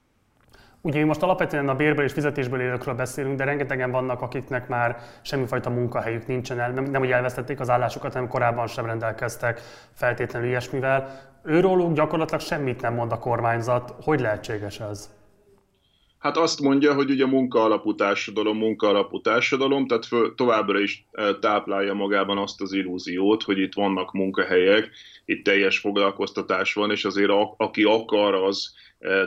Ugye 0.86 0.98
mi 0.98 1.04
most 1.04 1.22
alapvetően 1.22 1.68
a 1.68 1.74
bérből 1.74 2.04
és 2.04 2.12
fizetésből 2.12 2.60
élőkről 2.60 2.94
beszélünk, 2.94 3.36
de 3.36 3.44
rengetegen 3.44 3.90
vannak, 3.90 4.20
akiknek 4.20 4.68
már 4.68 4.98
semmifajta 5.22 5.70
munkahelyük 5.70 6.26
nincsen, 6.26 6.60
el, 6.60 6.70
nem, 6.70 6.84
nem 6.84 7.00
hogy 7.00 7.10
elvesztették 7.10 7.60
az 7.60 7.70
állásukat, 7.70 8.12
hanem 8.12 8.28
korábban 8.28 8.66
sem 8.66 8.86
rendelkeztek 8.86 9.60
feltétlenül 9.94 10.48
ilyesmivel. 10.48 11.20
Őróluk 11.44 11.92
gyakorlatilag 11.92 12.40
semmit 12.40 12.80
nem 12.80 12.94
mond 12.94 13.12
a 13.12 13.18
kormányzat. 13.18 13.94
Hogy 14.02 14.20
lehetséges 14.20 14.80
ez? 14.80 15.10
Hát 16.18 16.36
azt 16.36 16.60
mondja, 16.60 16.94
hogy 16.94 17.10
ugye 17.10 17.26
munkaalapú 17.26 17.94
társadalom, 17.94 18.58
munkaalapú 18.58 19.20
társadalom, 19.20 19.86
tehát 19.86 20.06
föl, 20.06 20.34
továbbra 20.34 20.78
is 20.78 21.06
táplálja 21.40 21.94
magában 21.94 22.38
azt 22.38 22.60
az 22.60 22.72
illúziót, 22.72 23.42
hogy 23.42 23.58
itt 23.58 23.74
vannak 23.74 24.12
munkahelyek, 24.12 24.90
itt 25.24 25.44
teljes 25.44 25.78
foglalkoztatás 25.78 26.74
van, 26.74 26.90
és 26.90 27.04
azért 27.04 27.30
a, 27.30 27.54
aki 27.56 27.82
akar, 27.82 28.34
az 28.34 28.74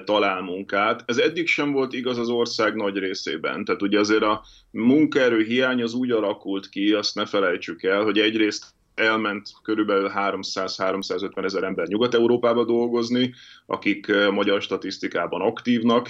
talál 0.05 0.41
munkát. 0.41 1.03
Ez 1.05 1.17
eddig 1.17 1.47
sem 1.47 1.71
volt 1.71 1.93
igaz 1.93 2.17
az 2.17 2.29
ország 2.29 2.75
nagy 2.75 2.97
részében. 2.97 3.65
Tehát 3.65 3.81
ugye 3.81 3.99
azért 3.99 4.23
a 4.23 4.43
munkaerő 4.71 5.43
hiány 5.43 5.81
az 5.81 5.93
úgy 5.93 6.11
alakult 6.11 6.69
ki, 6.69 6.93
azt 6.93 7.15
ne 7.15 7.25
felejtsük 7.25 7.83
el, 7.83 8.03
hogy 8.03 8.19
egyrészt 8.19 8.65
elment 8.95 9.49
körülbelül 9.63 10.11
300-350 10.15 11.43
ezer 11.43 11.63
ember 11.63 11.87
Nyugat-Európába 11.87 12.65
dolgozni, 12.65 13.33
akik 13.65 14.11
magyar 14.31 14.61
statisztikában 14.61 15.41
aktívnak 15.41 16.09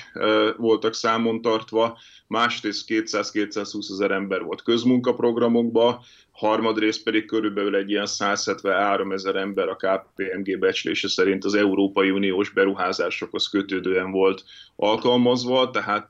voltak 0.58 0.94
számon 0.94 1.42
tartva, 1.42 1.98
másrészt 2.28 2.86
200-220 2.88 3.92
ezer 3.92 4.12
ember 4.12 4.44
volt 4.44 4.62
közmunkaprogramokba, 4.62 6.04
harmadrészt 6.38 7.04
pedig 7.04 7.26
körülbelül 7.26 7.76
egy 7.76 7.90
ilyen 7.90 8.06
173 8.06 9.12
ezer 9.12 9.36
ember 9.36 9.68
a 9.68 9.76
KPMG 9.76 10.60
becslése 10.60 11.08
szerint 11.08 11.46
az 11.46 11.54
Európai 11.56 12.10
Uniós 12.10 12.50
beruházásokhoz 12.50 13.48
kötődően 13.48 14.12
volt 14.12 14.44
alkalmazva, 14.76 15.70
tehát 15.70 16.10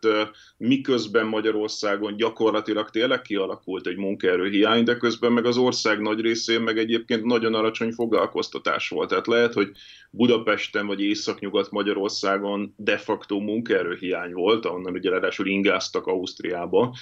miközben 0.57 1.25
Magyarországon 1.25 2.15
gyakorlatilag 2.15 2.89
tényleg 2.89 3.21
kialakult 3.21 3.87
egy 3.87 3.97
munkaerőhiány, 3.97 4.83
de 4.83 4.97
közben 4.97 5.31
meg 5.31 5.45
az 5.45 5.57
ország 5.57 5.99
nagy 5.99 6.19
részén 6.19 6.61
meg 6.61 6.77
egyébként 6.77 7.23
nagyon 7.23 7.53
alacsony 7.53 7.91
foglalkoztatás 7.91 8.89
volt. 8.89 9.09
Tehát 9.09 9.27
lehet, 9.27 9.53
hogy 9.53 9.71
Budapesten 10.17 10.87
vagy 10.87 11.01
Észak-Nyugat 11.01 11.71
Magyarországon 11.71 12.73
de 12.77 12.97
facto 12.97 13.39
munkaerőhiány 13.39 14.33
volt, 14.33 14.65
ahonnan 14.65 14.93
ugye 14.93 15.09
ráadásul 15.09 15.47
ingáztak 15.47 16.07
Ausztriába, 16.07 16.95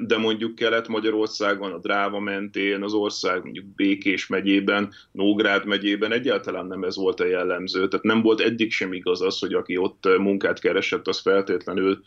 de 0.00 0.16
mondjuk 0.16 0.54
Kelet-Magyarországon, 0.54 1.72
a 1.72 1.78
Dráva 1.78 2.20
mentén, 2.20 2.82
az 2.82 2.92
ország 2.92 3.42
mondjuk 3.42 3.66
Békés 3.66 4.26
megyében, 4.26 4.92
Nógrád 5.12 5.66
megyében 5.66 6.12
egyáltalán 6.12 6.66
nem 6.66 6.82
ez 6.82 6.96
volt 6.96 7.20
a 7.20 7.26
jellemző. 7.26 7.88
Tehát 7.88 8.04
nem 8.04 8.22
volt 8.22 8.40
eddig 8.40 8.72
sem 8.72 8.92
igaz 8.92 9.22
az, 9.22 9.38
hogy 9.38 9.54
aki 9.54 9.76
ott 9.76 10.08
munkát 10.18 10.60
keresett, 10.60 11.08
az 11.08 11.20
feltétlenül 11.20 12.02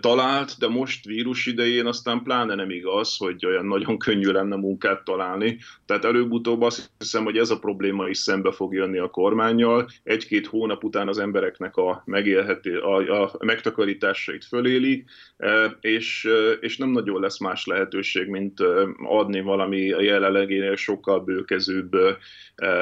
talált, 0.00 0.58
de 0.58 0.68
most 0.68 1.04
vírus 1.04 1.46
idején 1.46 1.86
aztán 1.86 2.22
pláne 2.22 2.54
nem 2.54 2.70
igaz, 2.70 3.16
hogy 3.16 3.46
olyan 3.46 3.66
nagyon 3.66 3.98
könnyű 3.98 4.30
lenne 4.30 4.56
munkát 4.56 5.04
találni. 5.04 5.58
Tehát 5.86 6.04
előbb-utóbb 6.04 6.62
azt 6.62 6.90
hiszem, 6.98 7.24
hogy 7.24 7.36
ez 7.36 7.50
a 7.50 7.58
probléma 7.58 8.08
is 8.08 8.18
szembe 8.18 8.52
fog 8.52 8.74
jönni 8.74 8.98
a 8.98 9.10
kormányjal. 9.10 9.88
Egy-két 10.02 10.46
hónap 10.46 10.84
után 10.84 11.08
az 11.08 11.18
embereknek 11.18 11.76
a, 11.76 12.02
megélheti, 12.04 12.70
a, 12.70 13.22
a 13.22 13.32
megtakarításait 13.38 14.44
fölélik, 14.44 15.10
és, 15.80 16.28
és 16.60 16.76
nem 16.76 16.90
nagyon 16.90 17.20
lesz 17.20 17.40
más 17.40 17.66
lehetőség, 17.66 18.28
mint 18.28 18.60
adni 18.96 19.40
valami 19.40 19.92
a 19.92 20.00
jelenlegénél 20.00 20.76
sokkal 20.76 21.20
bőkezőbb 21.20 21.96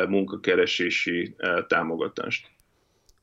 munkakeresési 0.09 1.35
támogatást. 1.66 2.47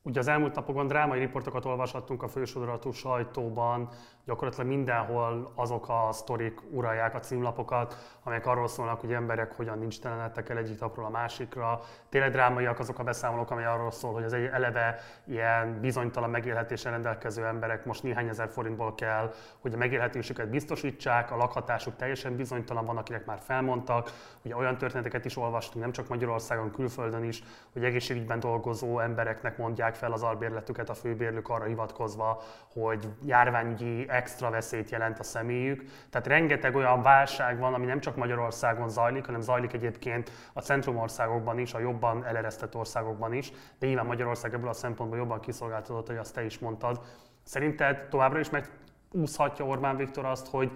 Ugye 0.06 0.20
az 0.20 0.28
elmúlt 0.28 0.54
napokban 0.54 0.86
drámai 0.86 1.18
riportokat 1.18 1.64
olvashattunk 1.64 2.22
a 2.22 2.28
fősodratú 2.28 2.90
sajtóban, 2.90 3.88
gyakorlatilag 4.26 4.66
mindenhol 4.66 5.52
azok 5.54 5.88
a 5.88 6.08
sztorik 6.12 6.60
uralják 6.70 7.14
a 7.14 7.20
címlapokat, 7.20 8.18
amelyek 8.22 8.46
arról 8.46 8.68
szólnak, 8.68 9.00
hogy 9.00 9.12
emberek 9.12 9.52
hogyan 9.52 9.78
nincs 9.78 10.00
telenedtek 10.00 10.48
el 10.48 10.56
egyik 10.56 10.80
napról 10.80 11.04
a 11.04 11.10
másikra. 11.10 11.80
Tényleg 12.08 12.30
drámaiak 12.30 12.78
azok 12.78 12.98
a 12.98 13.02
beszámolók, 13.02 13.50
amely 13.50 13.64
arról 13.64 13.90
szól, 13.90 14.12
hogy 14.12 14.24
az 14.24 14.32
egy 14.32 14.44
eleve 14.44 14.98
ilyen 15.24 15.80
bizonytalan 15.80 16.30
megélhetésen 16.30 16.92
rendelkező 16.92 17.44
emberek 17.46 17.84
most 17.84 18.02
néhány 18.02 18.28
ezer 18.28 18.48
forintból 18.48 18.94
kell, 18.94 19.32
hogy 19.58 19.74
a 19.74 19.76
megélhetésüket 19.76 20.48
biztosítsák, 20.48 21.30
a 21.30 21.36
lakhatásuk 21.36 21.96
teljesen 21.96 22.36
bizonytalan, 22.36 22.84
van, 22.84 22.96
akinek 22.96 23.24
már 23.24 23.38
felmondtak. 23.40 24.10
Ugye 24.42 24.56
olyan 24.56 24.78
történeteket 24.78 25.24
is 25.24 25.36
olvastunk, 25.36 25.84
nem 25.84 25.92
csak 25.92 26.08
Magyarországon, 26.08 26.70
külföldön 26.70 27.24
is, 27.24 27.42
hogy 27.72 27.84
egészségügyben 27.84 28.40
dolgozó 28.40 28.98
embereknek 28.98 29.58
mondják 29.58 29.94
fel 29.94 30.12
az 30.12 30.22
albérletüket 30.22 30.88
a 30.88 30.94
főbérlők 30.94 31.48
arra 31.48 31.64
hivatkozva, 31.64 32.42
hogy 32.72 33.08
járványügyi 33.22 34.08
extra 34.16 34.50
veszélyt 34.50 34.90
jelent 34.90 35.18
a 35.18 35.22
személyük. 35.22 35.84
Tehát 36.10 36.26
rengeteg 36.26 36.74
olyan 36.74 37.02
válság 37.02 37.58
van, 37.58 37.74
ami 37.74 37.86
nem 37.86 38.00
csak 38.00 38.16
Magyarországon 38.16 38.88
zajlik, 38.88 39.26
hanem 39.26 39.40
zajlik 39.40 39.72
egyébként 39.72 40.30
a 40.52 40.60
centrumországokban 40.60 41.58
is, 41.58 41.74
a 41.74 41.78
jobban 41.78 42.24
eleresztett 42.24 42.74
országokban 42.74 43.32
is, 43.32 43.52
de 43.78 43.86
nyilván 43.86 44.06
Magyarország 44.06 44.54
ebből 44.54 44.68
a 44.68 44.72
szempontból 44.72 45.18
jobban 45.18 45.40
kiszolgáltatott, 45.40 46.06
hogy 46.06 46.16
azt 46.16 46.34
te 46.34 46.44
is 46.44 46.58
mondtad. 46.58 47.00
Szerinted 47.42 48.08
továbbra 48.08 48.38
is 48.38 48.48
megúszhatja 48.50 49.64
Orbán 49.64 49.96
Viktor 49.96 50.24
azt, 50.24 50.46
hogy 50.46 50.70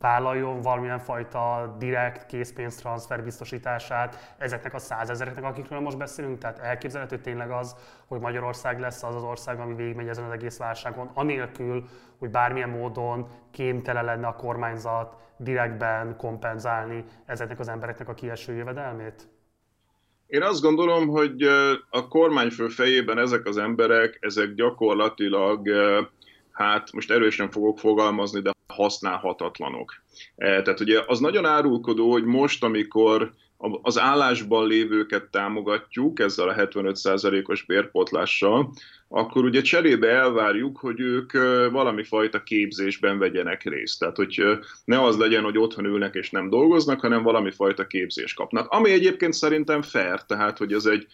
vállaljon 0.00 0.60
valamilyen 0.60 0.98
fajta 0.98 1.76
direkt 1.78 2.26
készpénztranszfer 2.26 3.24
biztosítását 3.24 4.34
ezeknek 4.38 4.74
a 4.74 4.78
százezereknek, 4.78 5.44
akikről 5.44 5.80
most 5.80 5.98
beszélünk. 5.98 6.38
Tehát 6.38 6.58
elképzelhető 6.58 7.18
tényleg 7.18 7.50
az, 7.50 7.76
hogy 8.06 8.20
Magyarország 8.20 8.80
lesz 8.80 9.02
az 9.02 9.14
az 9.14 9.22
ország, 9.22 9.60
ami 9.60 9.74
végigmegy 9.74 10.08
ezen 10.08 10.24
az 10.24 10.32
egész 10.32 10.58
válságon, 10.58 11.10
anélkül, 11.14 11.84
hogy 12.18 12.30
bármilyen 12.30 12.68
módon 12.68 13.28
kémtele 13.52 14.02
lenne 14.02 14.26
a 14.26 14.36
kormányzat 14.36 15.14
direktben 15.36 16.16
kompenzálni 16.16 17.04
ezeknek 17.26 17.60
az 17.60 17.68
embereknek 17.68 18.08
a 18.08 18.14
kieső 18.14 18.52
jövedelmét? 18.54 19.28
Én 20.26 20.42
azt 20.42 20.62
gondolom, 20.62 21.08
hogy 21.08 21.42
a 21.90 22.08
kormányfő 22.08 22.68
fejében 22.68 23.18
ezek 23.18 23.46
az 23.46 23.56
emberek, 23.56 24.18
ezek 24.20 24.54
gyakorlatilag 24.54 25.68
hát 26.50 26.92
most 26.92 27.10
erősen 27.10 27.50
fogok 27.50 27.78
fogalmazni, 27.78 28.40
de 28.40 28.50
használhatatlanok. 28.70 30.02
E, 30.36 30.62
tehát 30.62 30.80
ugye 30.80 31.02
az 31.06 31.20
nagyon 31.20 31.44
árulkodó, 31.44 32.10
hogy 32.10 32.24
most, 32.24 32.64
amikor 32.64 33.34
az 33.82 33.98
állásban 33.98 34.66
lévőket 34.66 35.24
támogatjuk 35.24 36.20
ezzel 36.20 36.48
a 36.48 36.54
75%-os 36.54 37.64
bérpotlással, 37.64 38.72
akkor 39.08 39.44
ugye 39.44 39.60
cserébe 39.60 40.08
elvárjuk, 40.08 40.78
hogy 40.78 41.00
ők 41.00 41.32
valami 41.70 42.04
fajta 42.04 42.42
képzésben 42.42 43.18
vegyenek 43.18 43.62
részt. 43.62 43.98
Tehát, 43.98 44.16
hogy 44.16 44.42
ne 44.84 45.02
az 45.02 45.16
legyen, 45.16 45.42
hogy 45.42 45.58
otthon 45.58 45.84
ülnek 45.84 46.14
és 46.14 46.30
nem 46.30 46.50
dolgoznak, 46.50 47.00
hanem 47.00 47.22
valami 47.22 47.50
fajta 47.50 47.86
képzést 47.86 48.36
kapnak. 48.36 48.68
Ami 48.68 48.90
egyébként 48.90 49.32
szerintem 49.32 49.82
fair, 49.82 50.22
tehát, 50.22 50.58
hogy 50.58 50.72
ez 50.72 50.84
egy 50.84 51.06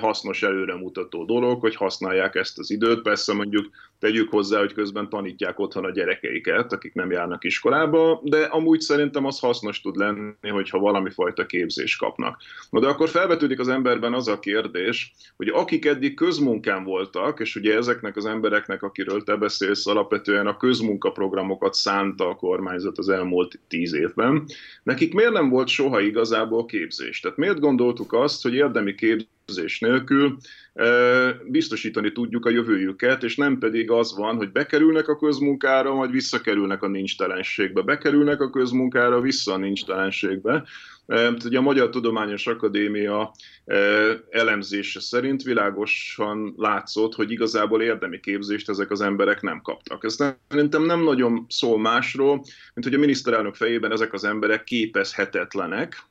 hasznos 0.00 0.42
előremutató 0.42 1.24
dolog, 1.24 1.60
hogy 1.60 1.76
használják 1.76 2.34
ezt 2.34 2.58
az 2.58 2.70
időt. 2.70 3.02
Persze 3.02 3.34
mondjuk 3.34 3.70
tegyük 3.98 4.30
hozzá, 4.30 4.58
hogy 4.58 4.72
közben 4.72 5.08
tanítják 5.08 5.58
otthon 5.58 5.84
a 5.84 5.90
gyerekeiket, 5.90 6.72
akik 6.72 6.94
nem 6.94 7.10
járnak 7.10 7.44
iskolába, 7.44 8.20
de 8.24 8.42
amúgy 8.42 8.80
szerintem 8.80 9.24
az 9.24 9.38
hasznos 9.38 9.80
tud 9.80 9.96
lenni, 9.96 10.48
hogyha 10.48 10.78
valami 10.78 11.10
fajta 11.10 11.46
képzést 11.46 11.98
kapnak. 11.98 12.42
Na 12.70 12.80
de 12.80 12.86
akkor 12.86 13.08
felvetődik 13.08 13.58
az 13.58 13.68
emberben 13.68 14.14
az 14.14 14.28
a 14.28 14.38
kérdés, 14.38 15.14
hogy 15.36 15.48
akik 15.48 15.84
eddig 15.84 16.14
közmunkán 16.14 16.84
voltak, 16.84 17.40
és 17.40 17.56
ugye 17.56 17.76
ezeknek 17.76 18.16
az 18.16 18.24
embereknek, 18.24 18.82
akiről 18.82 19.22
te 19.24 19.36
beszélsz, 19.36 19.86
alapvetően 19.86 20.46
a 20.46 20.56
közmunkaprogramokat 20.56 21.74
szánta 21.74 22.28
a 22.28 22.36
kormányzat 22.36 22.98
az 22.98 23.08
elmúlt 23.08 23.60
tíz 23.68 23.94
évben, 23.94 24.44
nekik 24.82 25.14
miért 25.14 25.32
nem 25.32 25.48
volt 25.48 25.68
soha 25.68 26.00
igazából 26.00 26.64
képzés? 26.64 27.20
Tehát 27.20 27.36
miért 27.36 27.60
gondoltuk 27.60 28.12
azt, 28.12 28.42
hogy 28.42 28.54
érdemi 28.54 28.94
képzés 28.94 29.32
képzés 29.44 29.78
nélkül 29.78 30.36
biztosítani 31.46 32.12
tudjuk 32.12 32.46
a 32.46 32.50
jövőjüket, 32.50 33.22
és 33.22 33.36
nem 33.36 33.58
pedig 33.58 33.90
az 33.90 34.16
van, 34.16 34.36
hogy 34.36 34.52
bekerülnek 34.52 35.08
a 35.08 35.16
közmunkára, 35.16 35.94
majd 35.94 36.10
visszakerülnek 36.10 36.82
a 36.82 36.88
nincstelenségbe. 36.88 37.82
Bekerülnek 37.82 38.40
a 38.40 38.50
közmunkára, 38.50 39.20
vissza 39.20 39.52
a 39.52 39.56
nincstelenségbe. 39.56 40.64
Ugye 41.44 41.58
a 41.58 41.60
Magyar 41.60 41.88
Tudományos 41.88 42.46
Akadémia 42.46 43.32
elemzése 44.30 45.00
szerint 45.00 45.42
világosan 45.42 46.54
látszott, 46.56 47.14
hogy 47.14 47.30
igazából 47.30 47.82
érdemi 47.82 48.20
képzést 48.20 48.68
ezek 48.68 48.90
az 48.90 49.00
emberek 49.00 49.40
nem 49.40 49.60
kaptak. 49.62 50.04
Ez 50.04 50.16
szerintem 50.48 50.82
nem 50.82 51.02
nagyon 51.02 51.46
szól 51.48 51.78
másról, 51.78 52.34
mint 52.74 52.86
hogy 52.86 52.94
a 52.94 52.98
miniszterelnök 52.98 53.54
fejében 53.54 53.92
ezek 53.92 54.12
az 54.12 54.24
emberek 54.24 54.64
képezhetetlenek, 54.64 56.02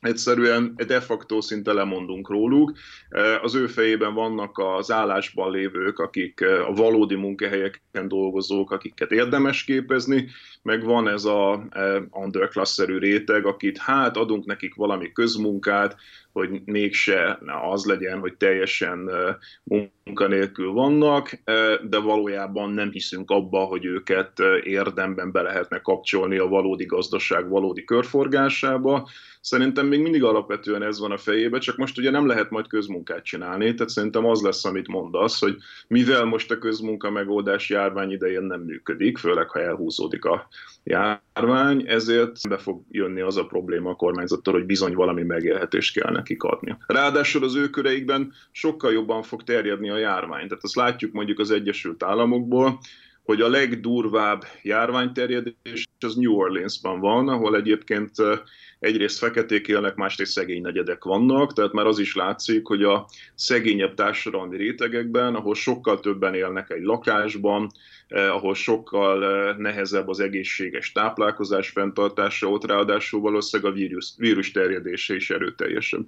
egyszerűen 0.00 0.74
de 0.86 1.00
facto 1.00 1.40
szinte 1.40 1.72
lemondunk 1.72 2.28
róluk. 2.28 2.72
E, 3.08 3.40
az 3.40 3.54
ő 3.54 3.66
fejében 3.66 4.14
vannak 4.14 4.58
az 4.58 4.90
állásban 4.90 5.50
lévők, 5.50 5.98
akik 5.98 6.40
e, 6.40 6.66
a 6.66 6.72
valódi 6.72 7.14
munkahelyeken 7.14 8.08
dolgozók, 8.08 8.70
akiket 8.70 9.10
érdemes 9.10 9.64
képezni, 9.64 10.28
meg 10.62 10.84
van 10.84 11.08
ez 11.08 11.24
a 11.24 11.66
e, 11.70 12.02
underclass-szerű 12.10 12.98
réteg, 12.98 13.46
akit 13.46 13.78
hát 13.78 14.16
adunk 14.16 14.44
nekik 14.44 14.74
valami 14.74 15.12
közmunkát, 15.12 15.96
hogy 16.32 16.60
mégse 16.64 17.38
az 17.70 17.84
legyen, 17.84 18.18
hogy 18.18 18.34
teljesen 18.36 19.10
munkanélkül 19.64 20.72
vannak, 20.72 21.42
de 21.82 21.98
valójában 21.98 22.70
nem 22.70 22.90
hiszünk 22.90 23.30
abba, 23.30 23.58
hogy 23.58 23.84
őket 23.84 24.32
érdemben 24.62 25.32
be 25.32 25.42
lehetne 25.42 25.80
kapcsolni 25.80 26.38
a 26.38 26.48
valódi 26.48 26.84
gazdaság 26.84 27.48
valódi 27.48 27.84
körforgásába. 27.84 29.08
Szerintem 29.40 29.86
még 29.86 30.00
mindig 30.00 30.24
alapvetően 30.24 30.82
ez 30.82 30.98
van 30.98 31.12
a 31.12 31.18
fejében, 31.18 31.60
csak 31.60 31.76
most 31.76 31.98
ugye 31.98 32.10
nem 32.10 32.26
lehet 32.26 32.50
majd 32.50 32.66
közmunkát 32.66 33.24
csinálni, 33.24 33.74
tehát 33.74 33.92
szerintem 33.92 34.26
az 34.26 34.42
lesz, 34.42 34.64
amit 34.64 34.88
mondasz, 34.88 35.40
hogy 35.40 35.56
mivel 35.88 36.24
most 36.24 36.50
a 36.50 36.58
közmunka 36.58 37.10
megoldás 37.10 37.70
járvány 37.70 38.10
idején 38.10 38.42
nem 38.42 38.60
működik, 38.60 39.18
főleg 39.18 39.48
ha 39.48 39.60
elhúzódik 39.60 40.24
a 40.24 40.47
járvány, 40.84 41.84
ezért 41.86 42.48
be 42.48 42.58
fog 42.58 42.82
jönni 42.90 43.20
az 43.20 43.36
a 43.36 43.46
probléma 43.46 43.90
a 43.90 43.94
kormányzattal, 43.94 44.54
hogy 44.54 44.66
bizony 44.66 44.94
valami 44.94 45.22
megélhetést 45.22 46.00
kell 46.00 46.12
nekik 46.12 46.42
adni. 46.42 46.76
Ráadásul 46.86 47.44
az 47.44 47.54
ő 47.54 47.68
köreikben 47.68 48.32
sokkal 48.50 48.92
jobban 48.92 49.22
fog 49.22 49.42
terjedni 49.42 49.90
a 49.90 49.96
járvány. 49.96 50.48
Tehát 50.48 50.64
azt 50.64 50.76
látjuk 50.76 51.12
mondjuk 51.12 51.38
az 51.38 51.50
Egyesült 51.50 52.02
Államokból, 52.02 52.78
hogy 53.28 53.40
a 53.40 53.48
legdurvább 53.48 54.44
járványterjedés 54.62 55.86
az 56.00 56.14
New 56.14 56.32
Orleansban 56.32 57.00
van, 57.00 57.28
ahol 57.28 57.56
egyébként 57.56 58.12
egyrészt 58.78 59.18
feketék 59.18 59.68
élnek, 59.68 59.94
másrészt 59.94 60.32
szegény 60.32 60.62
negyedek 60.62 61.04
vannak, 61.04 61.52
tehát 61.52 61.72
már 61.72 61.86
az 61.86 61.98
is 61.98 62.14
látszik, 62.14 62.66
hogy 62.66 62.82
a 62.82 63.06
szegényebb 63.34 63.94
társadalmi 63.94 64.56
rétegekben, 64.56 65.34
ahol 65.34 65.54
sokkal 65.54 66.00
többen 66.00 66.34
élnek 66.34 66.70
egy 66.70 66.82
lakásban, 66.82 67.70
ahol 68.08 68.54
sokkal 68.54 69.24
eh, 69.24 69.56
nehezebb 69.56 70.08
az 70.08 70.20
egészséges 70.20 70.92
táplálkozás 70.92 71.68
fenntartása, 71.68 72.48
ott 72.48 72.66
ráadásul 72.66 73.20
valószínűleg 73.20 73.72
a 73.72 73.74
vírus, 73.74 74.14
vírus 74.16 74.50
terjedése 74.50 75.14
is 75.14 75.30
erőteljesebb. 75.30 76.06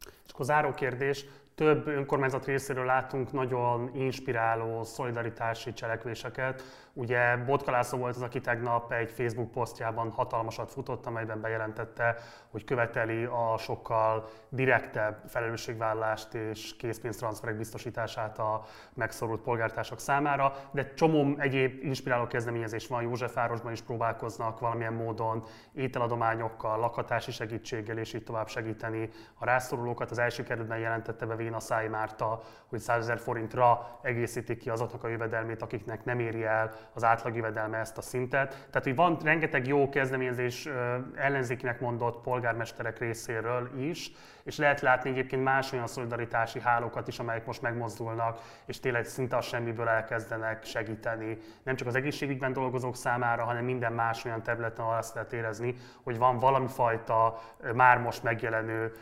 És 0.00 0.32
akkor 0.32 0.44
záró 0.44 0.74
kérdés, 0.74 1.24
több 1.54 1.86
önkormányzat 1.86 2.44
részéről 2.44 2.84
látunk 2.84 3.32
nagyon 3.32 3.90
inspiráló 3.94 4.82
szolidaritási 4.82 5.72
cselekvéseket. 5.72 6.62
Ugye 6.92 7.36
Botka 7.36 7.82
volt 7.90 8.16
az, 8.16 8.22
aki 8.22 8.40
tegnap 8.40 8.92
egy 8.92 9.10
Facebook 9.10 9.50
posztjában 9.50 10.10
hatalmasat 10.10 10.70
futott, 10.70 11.06
amelyben 11.06 11.40
bejelentette, 11.40 12.16
hogy 12.50 12.64
követeli 12.64 13.24
a 13.24 13.58
sokkal 13.58 14.28
direktebb 14.48 15.22
felelősségvállalást 15.26 16.34
és 16.34 16.76
készpénztranszferek 16.76 17.56
biztosítását 17.56 18.38
a 18.38 18.64
megszorult 18.94 19.40
polgártársak 19.40 19.98
számára, 19.98 20.54
de 20.70 20.92
csomó 20.94 21.34
egyéb 21.38 21.84
inspiráló 21.84 22.26
kezdeményezés 22.26 22.86
van, 22.86 23.02
Józsefvárosban 23.02 23.72
is 23.72 23.82
próbálkoznak 23.82 24.58
valamilyen 24.58 24.92
módon 24.92 25.44
ételadományokkal, 25.72 26.78
lakhatási 26.78 27.30
segítséggel 27.30 27.98
és 27.98 28.14
így 28.14 28.24
tovább 28.24 28.48
segíteni 28.48 29.08
a 29.34 29.44
rászorulókat. 29.44 30.10
Az 30.10 30.18
első 30.18 30.42
kerületben 30.42 30.78
jelentette 30.78 31.26
be 31.26 31.34
Véna 31.42 31.60
Száj 31.60 31.88
Márta, 31.88 32.40
hogy 32.68 32.78
100 32.78 32.98
ezer 32.98 33.18
forintra 33.18 33.98
egészítik 34.02 34.58
ki 34.58 34.70
azoknak 34.70 35.04
a 35.04 35.08
jövedelmét, 35.08 35.62
akiknek 35.62 36.04
nem 36.04 36.18
éri 36.18 36.44
el 36.44 36.72
az 36.92 37.04
átlag 37.04 37.36
jövedelme 37.36 37.78
ezt 37.78 37.98
a 37.98 38.02
szintet. 38.02 38.48
Tehát, 38.48 38.82
hogy 38.82 38.94
van 38.94 39.18
rengeteg 39.22 39.66
jó 39.66 39.88
kezdeményezés 39.88 40.68
ellenzékinek 41.14 41.80
mondott 41.80 42.22
polgármesterek 42.22 42.98
részéről 42.98 43.70
is, 43.78 44.12
és 44.44 44.58
lehet 44.58 44.80
látni 44.80 45.10
egyébként 45.10 45.42
más 45.42 45.72
olyan 45.72 45.86
szolidaritási 45.86 46.60
hálókat 46.60 47.08
is, 47.08 47.18
amelyek 47.18 47.46
most 47.46 47.62
megmozdulnak, 47.62 48.40
és 48.66 48.80
tényleg 48.80 49.04
szinte 49.04 49.36
a 49.36 49.40
semmiből 49.40 49.88
elkezdenek 49.88 50.64
segíteni, 50.64 51.38
nem 51.62 51.76
csak 51.76 51.86
az 51.86 51.94
egészségügyben 51.94 52.52
dolgozók 52.52 52.96
számára, 52.96 53.44
hanem 53.44 53.64
minden 53.64 53.92
más 53.92 54.24
olyan 54.24 54.42
területen, 54.42 54.84
azt 54.84 55.14
lehet 55.14 55.32
érezni, 55.32 55.74
hogy 56.02 56.18
van 56.18 56.38
valami 56.38 56.68
fajta 56.68 57.38
már 57.74 57.98
most 57.98 58.22
megjelenő 58.22 58.92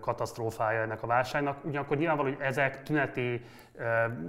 katasztrófája 0.00 0.80
ennek 0.80 1.02
a 1.02 1.06
válságnak. 1.06 1.56
Ugyanakkor 1.90 1.96
nyilvánvaló, 1.96 2.28
hogy 2.28 2.46
ezek 2.46 2.82
tüneti 2.82 3.44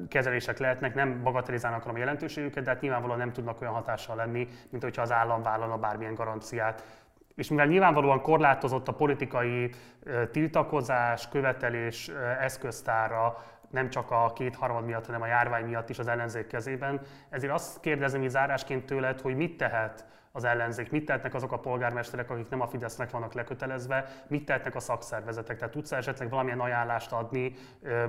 kezelések 0.08 0.58
lehetnek, 0.58 0.94
nem 0.94 1.24
bagatelizálnak 1.24 1.86
a 1.86 1.98
jelentőségüket, 1.98 2.64
de 2.64 2.70
hát 2.70 2.82
nyilvánvalóan 2.82 3.18
nem 3.18 3.32
tudnak 3.32 3.62
olyan 3.62 3.74
hatással 3.74 4.16
lenni, 4.16 4.48
mint 4.70 4.84
hogyha 4.84 5.02
az 5.02 5.12
állam 5.12 5.42
vállalna 5.42 5.78
bármilyen 5.78 6.14
garanciát 6.14 6.84
és 7.36 7.50
mivel 7.50 7.66
nyilvánvalóan 7.66 8.22
korlátozott 8.22 8.88
a 8.88 8.94
politikai 8.94 9.72
tiltakozás, 10.32 11.30
követelés 11.30 12.12
eszköztára, 12.40 13.44
nem 13.70 13.90
csak 13.90 14.12
a 14.12 14.32
kétharmad 14.36 14.86
miatt, 14.86 15.06
hanem 15.06 15.22
a 15.22 15.28
járvány 15.28 15.66
miatt 15.66 15.90
is 15.90 16.00
az 16.00 16.08
ellenzék 16.08 16.48
kezében. 16.48 17.02
Ezért 17.30 17.54
azt 17.54 17.80
kérdezem 17.80 18.24
így 18.24 18.30
zárásként 18.30 18.86
tőled, 18.86 19.22
hogy 19.22 19.36
mit 19.36 19.58
tehet 19.58 20.06
az 20.32 20.44
ellenzék, 20.44 20.92
mit 20.92 21.06
tehetnek 21.06 21.34
azok 21.34 21.52
a 21.52 21.60
polgármesterek, 21.60 22.30
akik 22.30 22.50
nem 22.50 22.62
a 22.62 22.68
Fidesznek 22.68 23.12
vannak 23.12 23.34
lekötelezve, 23.34 24.06
mit 24.28 24.46
tehetnek 24.46 24.76
a 24.76 24.80
szakszervezetek, 24.80 25.58
tehát 25.58 25.74
tudsz 25.74 25.92
esetleg 25.92 26.30
valamilyen 26.30 26.60
ajánlást 26.60 27.12
adni 27.12 27.54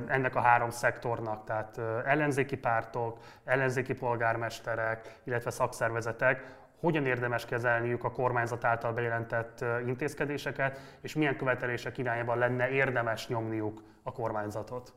ennek 0.07 0.35
a 0.35 0.41
három 0.41 0.71
szektornak, 0.71 1.45
tehát 1.45 1.79
ellenzéki 2.05 2.57
pártok, 2.57 3.19
ellenzéki 3.45 3.95
polgármesterek, 3.95 5.21
illetve 5.25 5.51
szakszervezetek, 5.51 6.59
hogyan 6.81 7.07
érdemes 7.07 7.45
kezelniük 7.45 8.05
a 8.05 8.11
kormányzat 8.11 8.65
által 8.65 8.93
bejelentett 8.93 9.65
intézkedéseket, 9.87 10.81
és 11.01 11.15
milyen 11.15 11.37
követelések 11.37 11.99
irányában 11.99 12.39
lenne 12.39 12.69
érdemes 12.69 13.29
nyomniuk 13.29 13.83
a 14.03 14.13
kormányzatot? 14.13 14.93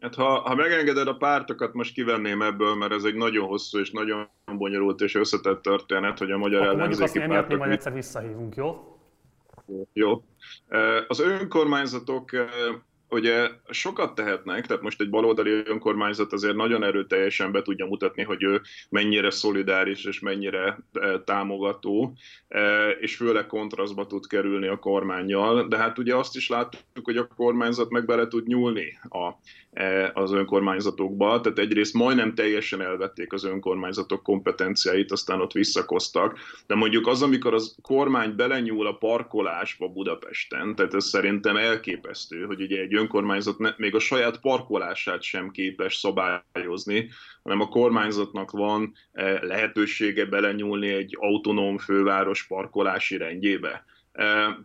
Hát 0.00 0.14
ha, 0.14 0.40
ha 0.40 0.54
megengeded 0.54 1.08
a 1.08 1.16
pártokat, 1.16 1.74
most 1.74 1.94
kivenném 1.94 2.42
ebből, 2.42 2.74
mert 2.74 2.92
ez 2.92 3.04
egy 3.04 3.14
nagyon 3.14 3.46
hosszú 3.46 3.78
és 3.78 3.90
nagyon 3.90 4.28
bonyolult 4.56 5.00
és 5.00 5.14
összetett 5.14 5.62
történet, 5.62 6.18
hogy 6.18 6.30
a 6.30 6.38
magyar 6.38 6.62
Akkor 6.62 6.74
ellenzéki 6.74 7.02
azt, 7.02 7.12
pártok... 7.12 7.30
Mondjuk 7.38 7.58
majd 7.58 7.72
egyszer 7.72 7.92
visszahívunk, 7.92 8.54
jó? 8.54 8.98
Jó. 9.92 10.24
Az 11.08 11.20
önkormányzatok 11.20 12.30
ugye 13.10 13.48
sokat 13.70 14.14
tehetnek, 14.14 14.66
tehát 14.66 14.82
most 14.82 15.00
egy 15.00 15.10
baloldali 15.10 15.62
önkormányzat 15.64 16.32
azért 16.32 16.54
nagyon 16.54 16.84
erőteljesen 16.84 17.52
be 17.52 17.62
tudja 17.62 17.86
mutatni, 17.86 18.22
hogy 18.22 18.42
ő 18.42 18.60
mennyire 18.88 19.30
szolidáris 19.30 20.04
és 20.04 20.20
mennyire 20.20 20.78
e, 20.92 21.20
támogató, 21.20 22.16
e, 22.48 22.90
és 22.90 23.16
főleg 23.16 23.46
kontrasztba 23.46 24.06
tud 24.06 24.26
kerülni 24.26 24.66
a 24.66 24.78
kormányjal, 24.78 25.68
de 25.68 25.76
hát 25.76 25.98
ugye 25.98 26.16
azt 26.16 26.36
is 26.36 26.48
láttuk, 26.48 27.04
hogy 27.04 27.16
a 27.16 27.26
kormányzat 27.26 27.90
meg 27.90 28.04
bele 28.04 28.28
tud 28.28 28.46
nyúlni 28.46 28.98
a 29.02 29.32
E, 29.72 30.10
az 30.14 30.32
önkormányzatokba, 30.32 31.40
tehát 31.40 31.58
egyrészt 31.58 31.94
majdnem 31.94 32.34
teljesen 32.34 32.80
elvették 32.80 33.32
az 33.32 33.44
önkormányzatok 33.44 34.22
kompetenciáit, 34.22 35.12
aztán 35.12 35.40
ott 35.40 35.52
visszakoztak, 35.52 36.38
de 36.66 36.74
mondjuk 36.74 37.06
az, 37.06 37.22
amikor 37.22 37.54
az 37.54 37.76
kormány 37.82 38.36
belenyúl 38.36 38.86
a 38.86 38.96
parkolásba 38.96 39.88
Budapesten, 39.88 40.74
tehát 40.74 40.94
ez 40.94 41.04
szerintem 41.04 41.56
elképesztő, 41.56 42.44
hogy 42.44 42.60
ugye 42.60 42.80
egy 42.80 42.94
önkormányzat 43.00 43.76
még 43.76 43.94
a 43.94 43.98
saját 43.98 44.40
parkolását 44.40 45.22
sem 45.22 45.50
képes 45.50 45.96
szabályozni, 45.96 47.08
hanem 47.42 47.60
a 47.60 47.68
kormányzatnak 47.68 48.50
van 48.50 48.94
e, 49.12 49.44
lehetősége 49.44 50.24
belenyúlni 50.24 50.88
egy 50.88 51.16
autonóm 51.18 51.78
főváros 51.78 52.46
parkolási 52.46 53.16
rendjébe. 53.16 53.84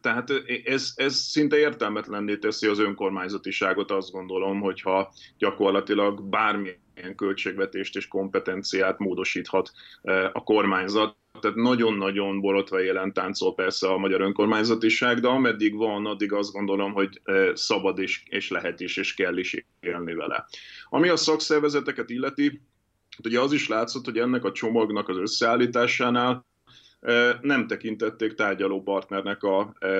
Tehát 0.01 0.31
ez, 0.63 0.93
ez 0.95 1.15
szinte 1.15 1.57
értelmetlenné 1.57 2.37
teszi 2.37 2.67
az 2.67 2.79
önkormányzatiságot, 2.79 3.91
azt 3.91 4.11
gondolom, 4.11 4.59
hogyha 4.59 5.13
gyakorlatilag 5.37 6.23
bármilyen 6.95 7.15
költségvetést 7.15 7.95
és 7.95 8.07
kompetenciát 8.07 8.99
módosíthat 8.99 9.71
a 10.33 10.43
kormányzat. 10.43 11.15
Tehát 11.39 11.55
nagyon-nagyon 11.55 12.41
borotva 12.41 12.81
élen 12.81 13.13
táncol 13.13 13.55
persze 13.55 13.87
a 13.87 13.97
magyar 13.97 14.21
önkormányzatiság, 14.21 15.19
de 15.19 15.27
ameddig 15.27 15.75
van, 15.75 16.05
addig 16.05 16.33
azt 16.33 16.51
gondolom, 16.51 16.93
hogy 16.93 17.21
szabad 17.53 17.99
is, 17.99 18.23
és 18.29 18.49
lehet 18.49 18.79
is, 18.79 18.97
és 18.97 19.13
kell 19.13 19.37
is 19.37 19.65
élni 19.79 20.13
vele. 20.13 20.45
Ami 20.89 21.09
a 21.09 21.15
szakszervezeteket 21.15 22.09
illeti, 22.09 22.61
ugye 23.23 23.39
az 23.39 23.53
is 23.53 23.67
látszott, 23.67 24.05
hogy 24.05 24.17
ennek 24.17 24.43
a 24.43 24.51
csomagnak 24.51 25.09
az 25.09 25.17
összeállításánál 25.17 26.45
nem 27.41 27.67
tekintették 27.67 28.33
tárgyaló 28.33 28.83
partnernek 28.83 29.43
a, 29.43 29.59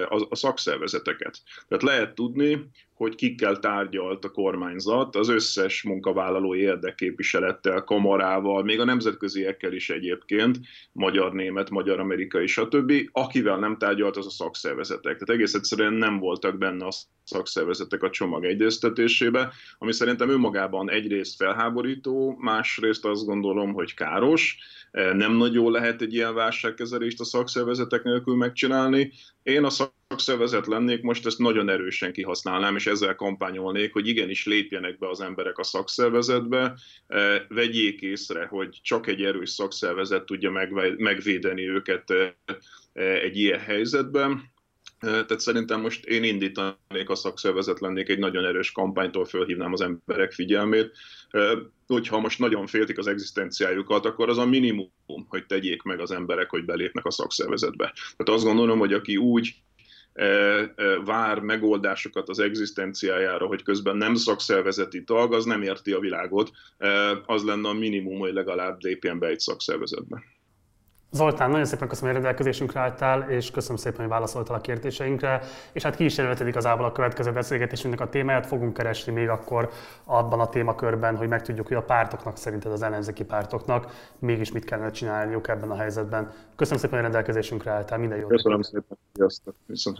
a, 0.09 0.27
a 0.29 0.35
szakszervezeteket. 0.35 1.41
Tehát 1.67 1.83
lehet 1.83 2.15
tudni, 2.15 2.69
hogy 2.95 3.15
kikkel 3.15 3.59
tárgyalt 3.59 4.25
a 4.25 4.29
kormányzat, 4.29 5.15
az 5.15 5.29
összes 5.29 5.83
munkavállalói 5.83 6.59
érdekképviselettel, 6.59 7.83
kamarával, 7.83 8.63
még 8.63 8.79
a 8.79 8.85
nemzetköziekkel 8.85 9.73
is 9.73 9.89
egyébként, 9.89 10.59
magyar, 10.91 11.33
német, 11.33 11.69
magyar, 11.69 11.99
amerikai, 11.99 12.47
stb. 12.47 12.93
Akivel 13.11 13.57
nem 13.57 13.77
tárgyalt, 13.77 14.17
az 14.17 14.25
a 14.25 14.29
szakszervezetek. 14.29 15.13
Tehát 15.13 15.29
egész 15.29 15.53
egyszerűen 15.53 15.93
nem 15.93 16.19
voltak 16.19 16.57
benne 16.57 16.85
a 16.85 16.91
szakszervezetek 17.23 18.03
a 18.03 18.09
csomag 18.09 18.45
egyeztetésébe, 18.45 19.51
ami 19.77 19.93
szerintem 19.93 20.29
önmagában 20.29 20.89
egyrészt 20.89 21.35
felháborító, 21.35 22.35
másrészt 22.39 23.05
azt 23.05 23.25
gondolom, 23.25 23.73
hogy 23.73 23.93
káros, 23.93 24.57
nem 24.91 25.33
nagyon 25.33 25.71
lehet 25.71 26.01
egy 26.01 26.13
ilyen 26.13 26.33
válságkezelést 26.33 27.19
a 27.19 27.23
szakszervezetek 27.23 28.03
nélkül 28.03 28.35
megcsinálni. 28.35 29.11
Én 29.45 29.63
a 29.63 29.69
szakszervezet 29.69 30.67
lennék, 30.67 31.01
most 31.01 31.25
ezt 31.25 31.37
nagyon 31.37 31.69
erősen 31.69 32.11
kihasználnám, 32.11 32.75
és 32.75 32.87
ezzel 32.87 33.15
kampányolnék, 33.15 33.93
hogy 33.93 34.07
igenis 34.07 34.45
lépjenek 34.45 34.97
be 34.97 35.09
az 35.09 35.21
emberek 35.21 35.57
a 35.57 35.63
szakszervezetbe, 35.63 36.77
vegyék 37.47 38.01
észre, 38.01 38.45
hogy 38.45 38.79
csak 38.81 39.07
egy 39.07 39.23
erős 39.23 39.49
szakszervezet 39.49 40.25
tudja 40.25 40.51
megvédeni 40.97 41.69
őket 41.69 42.13
egy 42.93 43.37
ilyen 43.37 43.59
helyzetben, 43.59 44.53
Tehát 44.99 45.39
szerintem 45.39 45.81
most 45.81 46.05
én 46.05 46.23
indítanék 46.23 47.09
a 47.09 47.15
szakszervezet 47.15 47.79
lennék, 47.79 48.09
egy 48.09 48.19
nagyon 48.19 48.45
erős 48.45 48.71
kampánytól 48.71 49.25
fölhívnám 49.25 49.73
az 49.73 49.81
emberek 49.81 50.31
figyelmét. 50.31 50.91
Hogyha 51.87 52.19
most 52.19 52.39
nagyon 52.39 52.67
féltik 52.67 52.97
az 52.97 53.07
egzisztenciájukat, 53.07 54.05
akkor 54.05 54.29
az 54.29 54.37
a 54.37 54.45
minimum, 54.45 54.91
hogy 55.27 55.45
tegyék 55.45 55.81
meg 55.81 55.99
az 55.99 56.11
emberek, 56.11 56.49
hogy 56.49 56.65
belépnek 56.65 57.05
a 57.05 57.11
szakszervezetbe. 57.11 57.93
Tehát 57.93 58.39
azt 58.39 58.43
gondolom, 58.43 58.79
hogy 58.79 58.93
aki 58.93 59.17
úgy 59.17 59.55
vár 61.05 61.39
megoldásokat 61.39 62.29
az 62.29 62.39
egzisztenciájára, 62.39 63.45
hogy 63.45 63.63
közben 63.63 63.97
nem 63.97 64.15
szakszervezeti 64.15 65.03
tag, 65.03 65.33
az 65.33 65.45
nem 65.45 65.61
érti 65.61 65.91
a 65.91 65.99
világot, 65.99 66.51
az 67.25 67.43
lenne 67.43 67.69
a 67.69 67.73
minimum, 67.73 68.19
hogy 68.19 68.33
legalább 68.33 68.83
lépjen 68.83 69.19
be 69.19 69.27
egy 69.27 69.39
szakszervezetbe. 69.39 70.23
Zoltán, 71.15 71.49
nagyon 71.49 71.65
szépen 71.65 71.87
köszönöm, 71.87 72.13
hogy 72.13 72.21
rendelkezésünkre 72.21 72.79
álltál, 72.79 73.29
és 73.29 73.51
köszönöm 73.51 73.77
szépen, 73.77 73.99
hogy 73.99 74.09
válaszoltál 74.09 74.55
a 74.55 74.61
kérdéseinkre. 74.61 75.41
És 75.71 75.83
hát 75.83 75.95
ki 75.95 76.03
is 76.03 76.17
jelölted 76.17 76.47
igazából 76.47 76.85
a 76.85 76.91
következő 76.91 77.31
beszélgetésünknek 77.31 78.07
a 78.07 78.09
témáját. 78.09 78.45
Fogunk 78.45 78.73
keresni 78.73 79.11
még 79.13 79.29
akkor 79.29 79.69
abban 80.03 80.39
a 80.39 80.49
témakörben, 80.49 81.17
hogy 81.17 81.27
megtudjuk, 81.27 81.67
hogy 81.67 81.77
a 81.77 81.83
pártoknak 81.83 82.37
szerinted 82.37 82.71
az 82.71 82.81
ellenzéki 82.81 83.23
pártoknak 83.23 84.11
mégis 84.19 84.51
mit 84.51 84.65
kellene 84.65 84.91
csinálniuk 84.91 85.47
ebben 85.47 85.71
a 85.71 85.75
helyzetben. 85.75 86.31
Köszönöm 86.55 86.79
szépen, 86.79 86.95
hogy 86.95 87.03
rendelkezésünkre 87.03 87.71
álltál. 87.71 87.97
Minden 87.97 88.17
jót. 88.17 88.29
Köszönöm 88.29 88.61
szépen. 88.61 88.97
Sziasztok. 89.13 89.55
Viszont. 89.65 89.99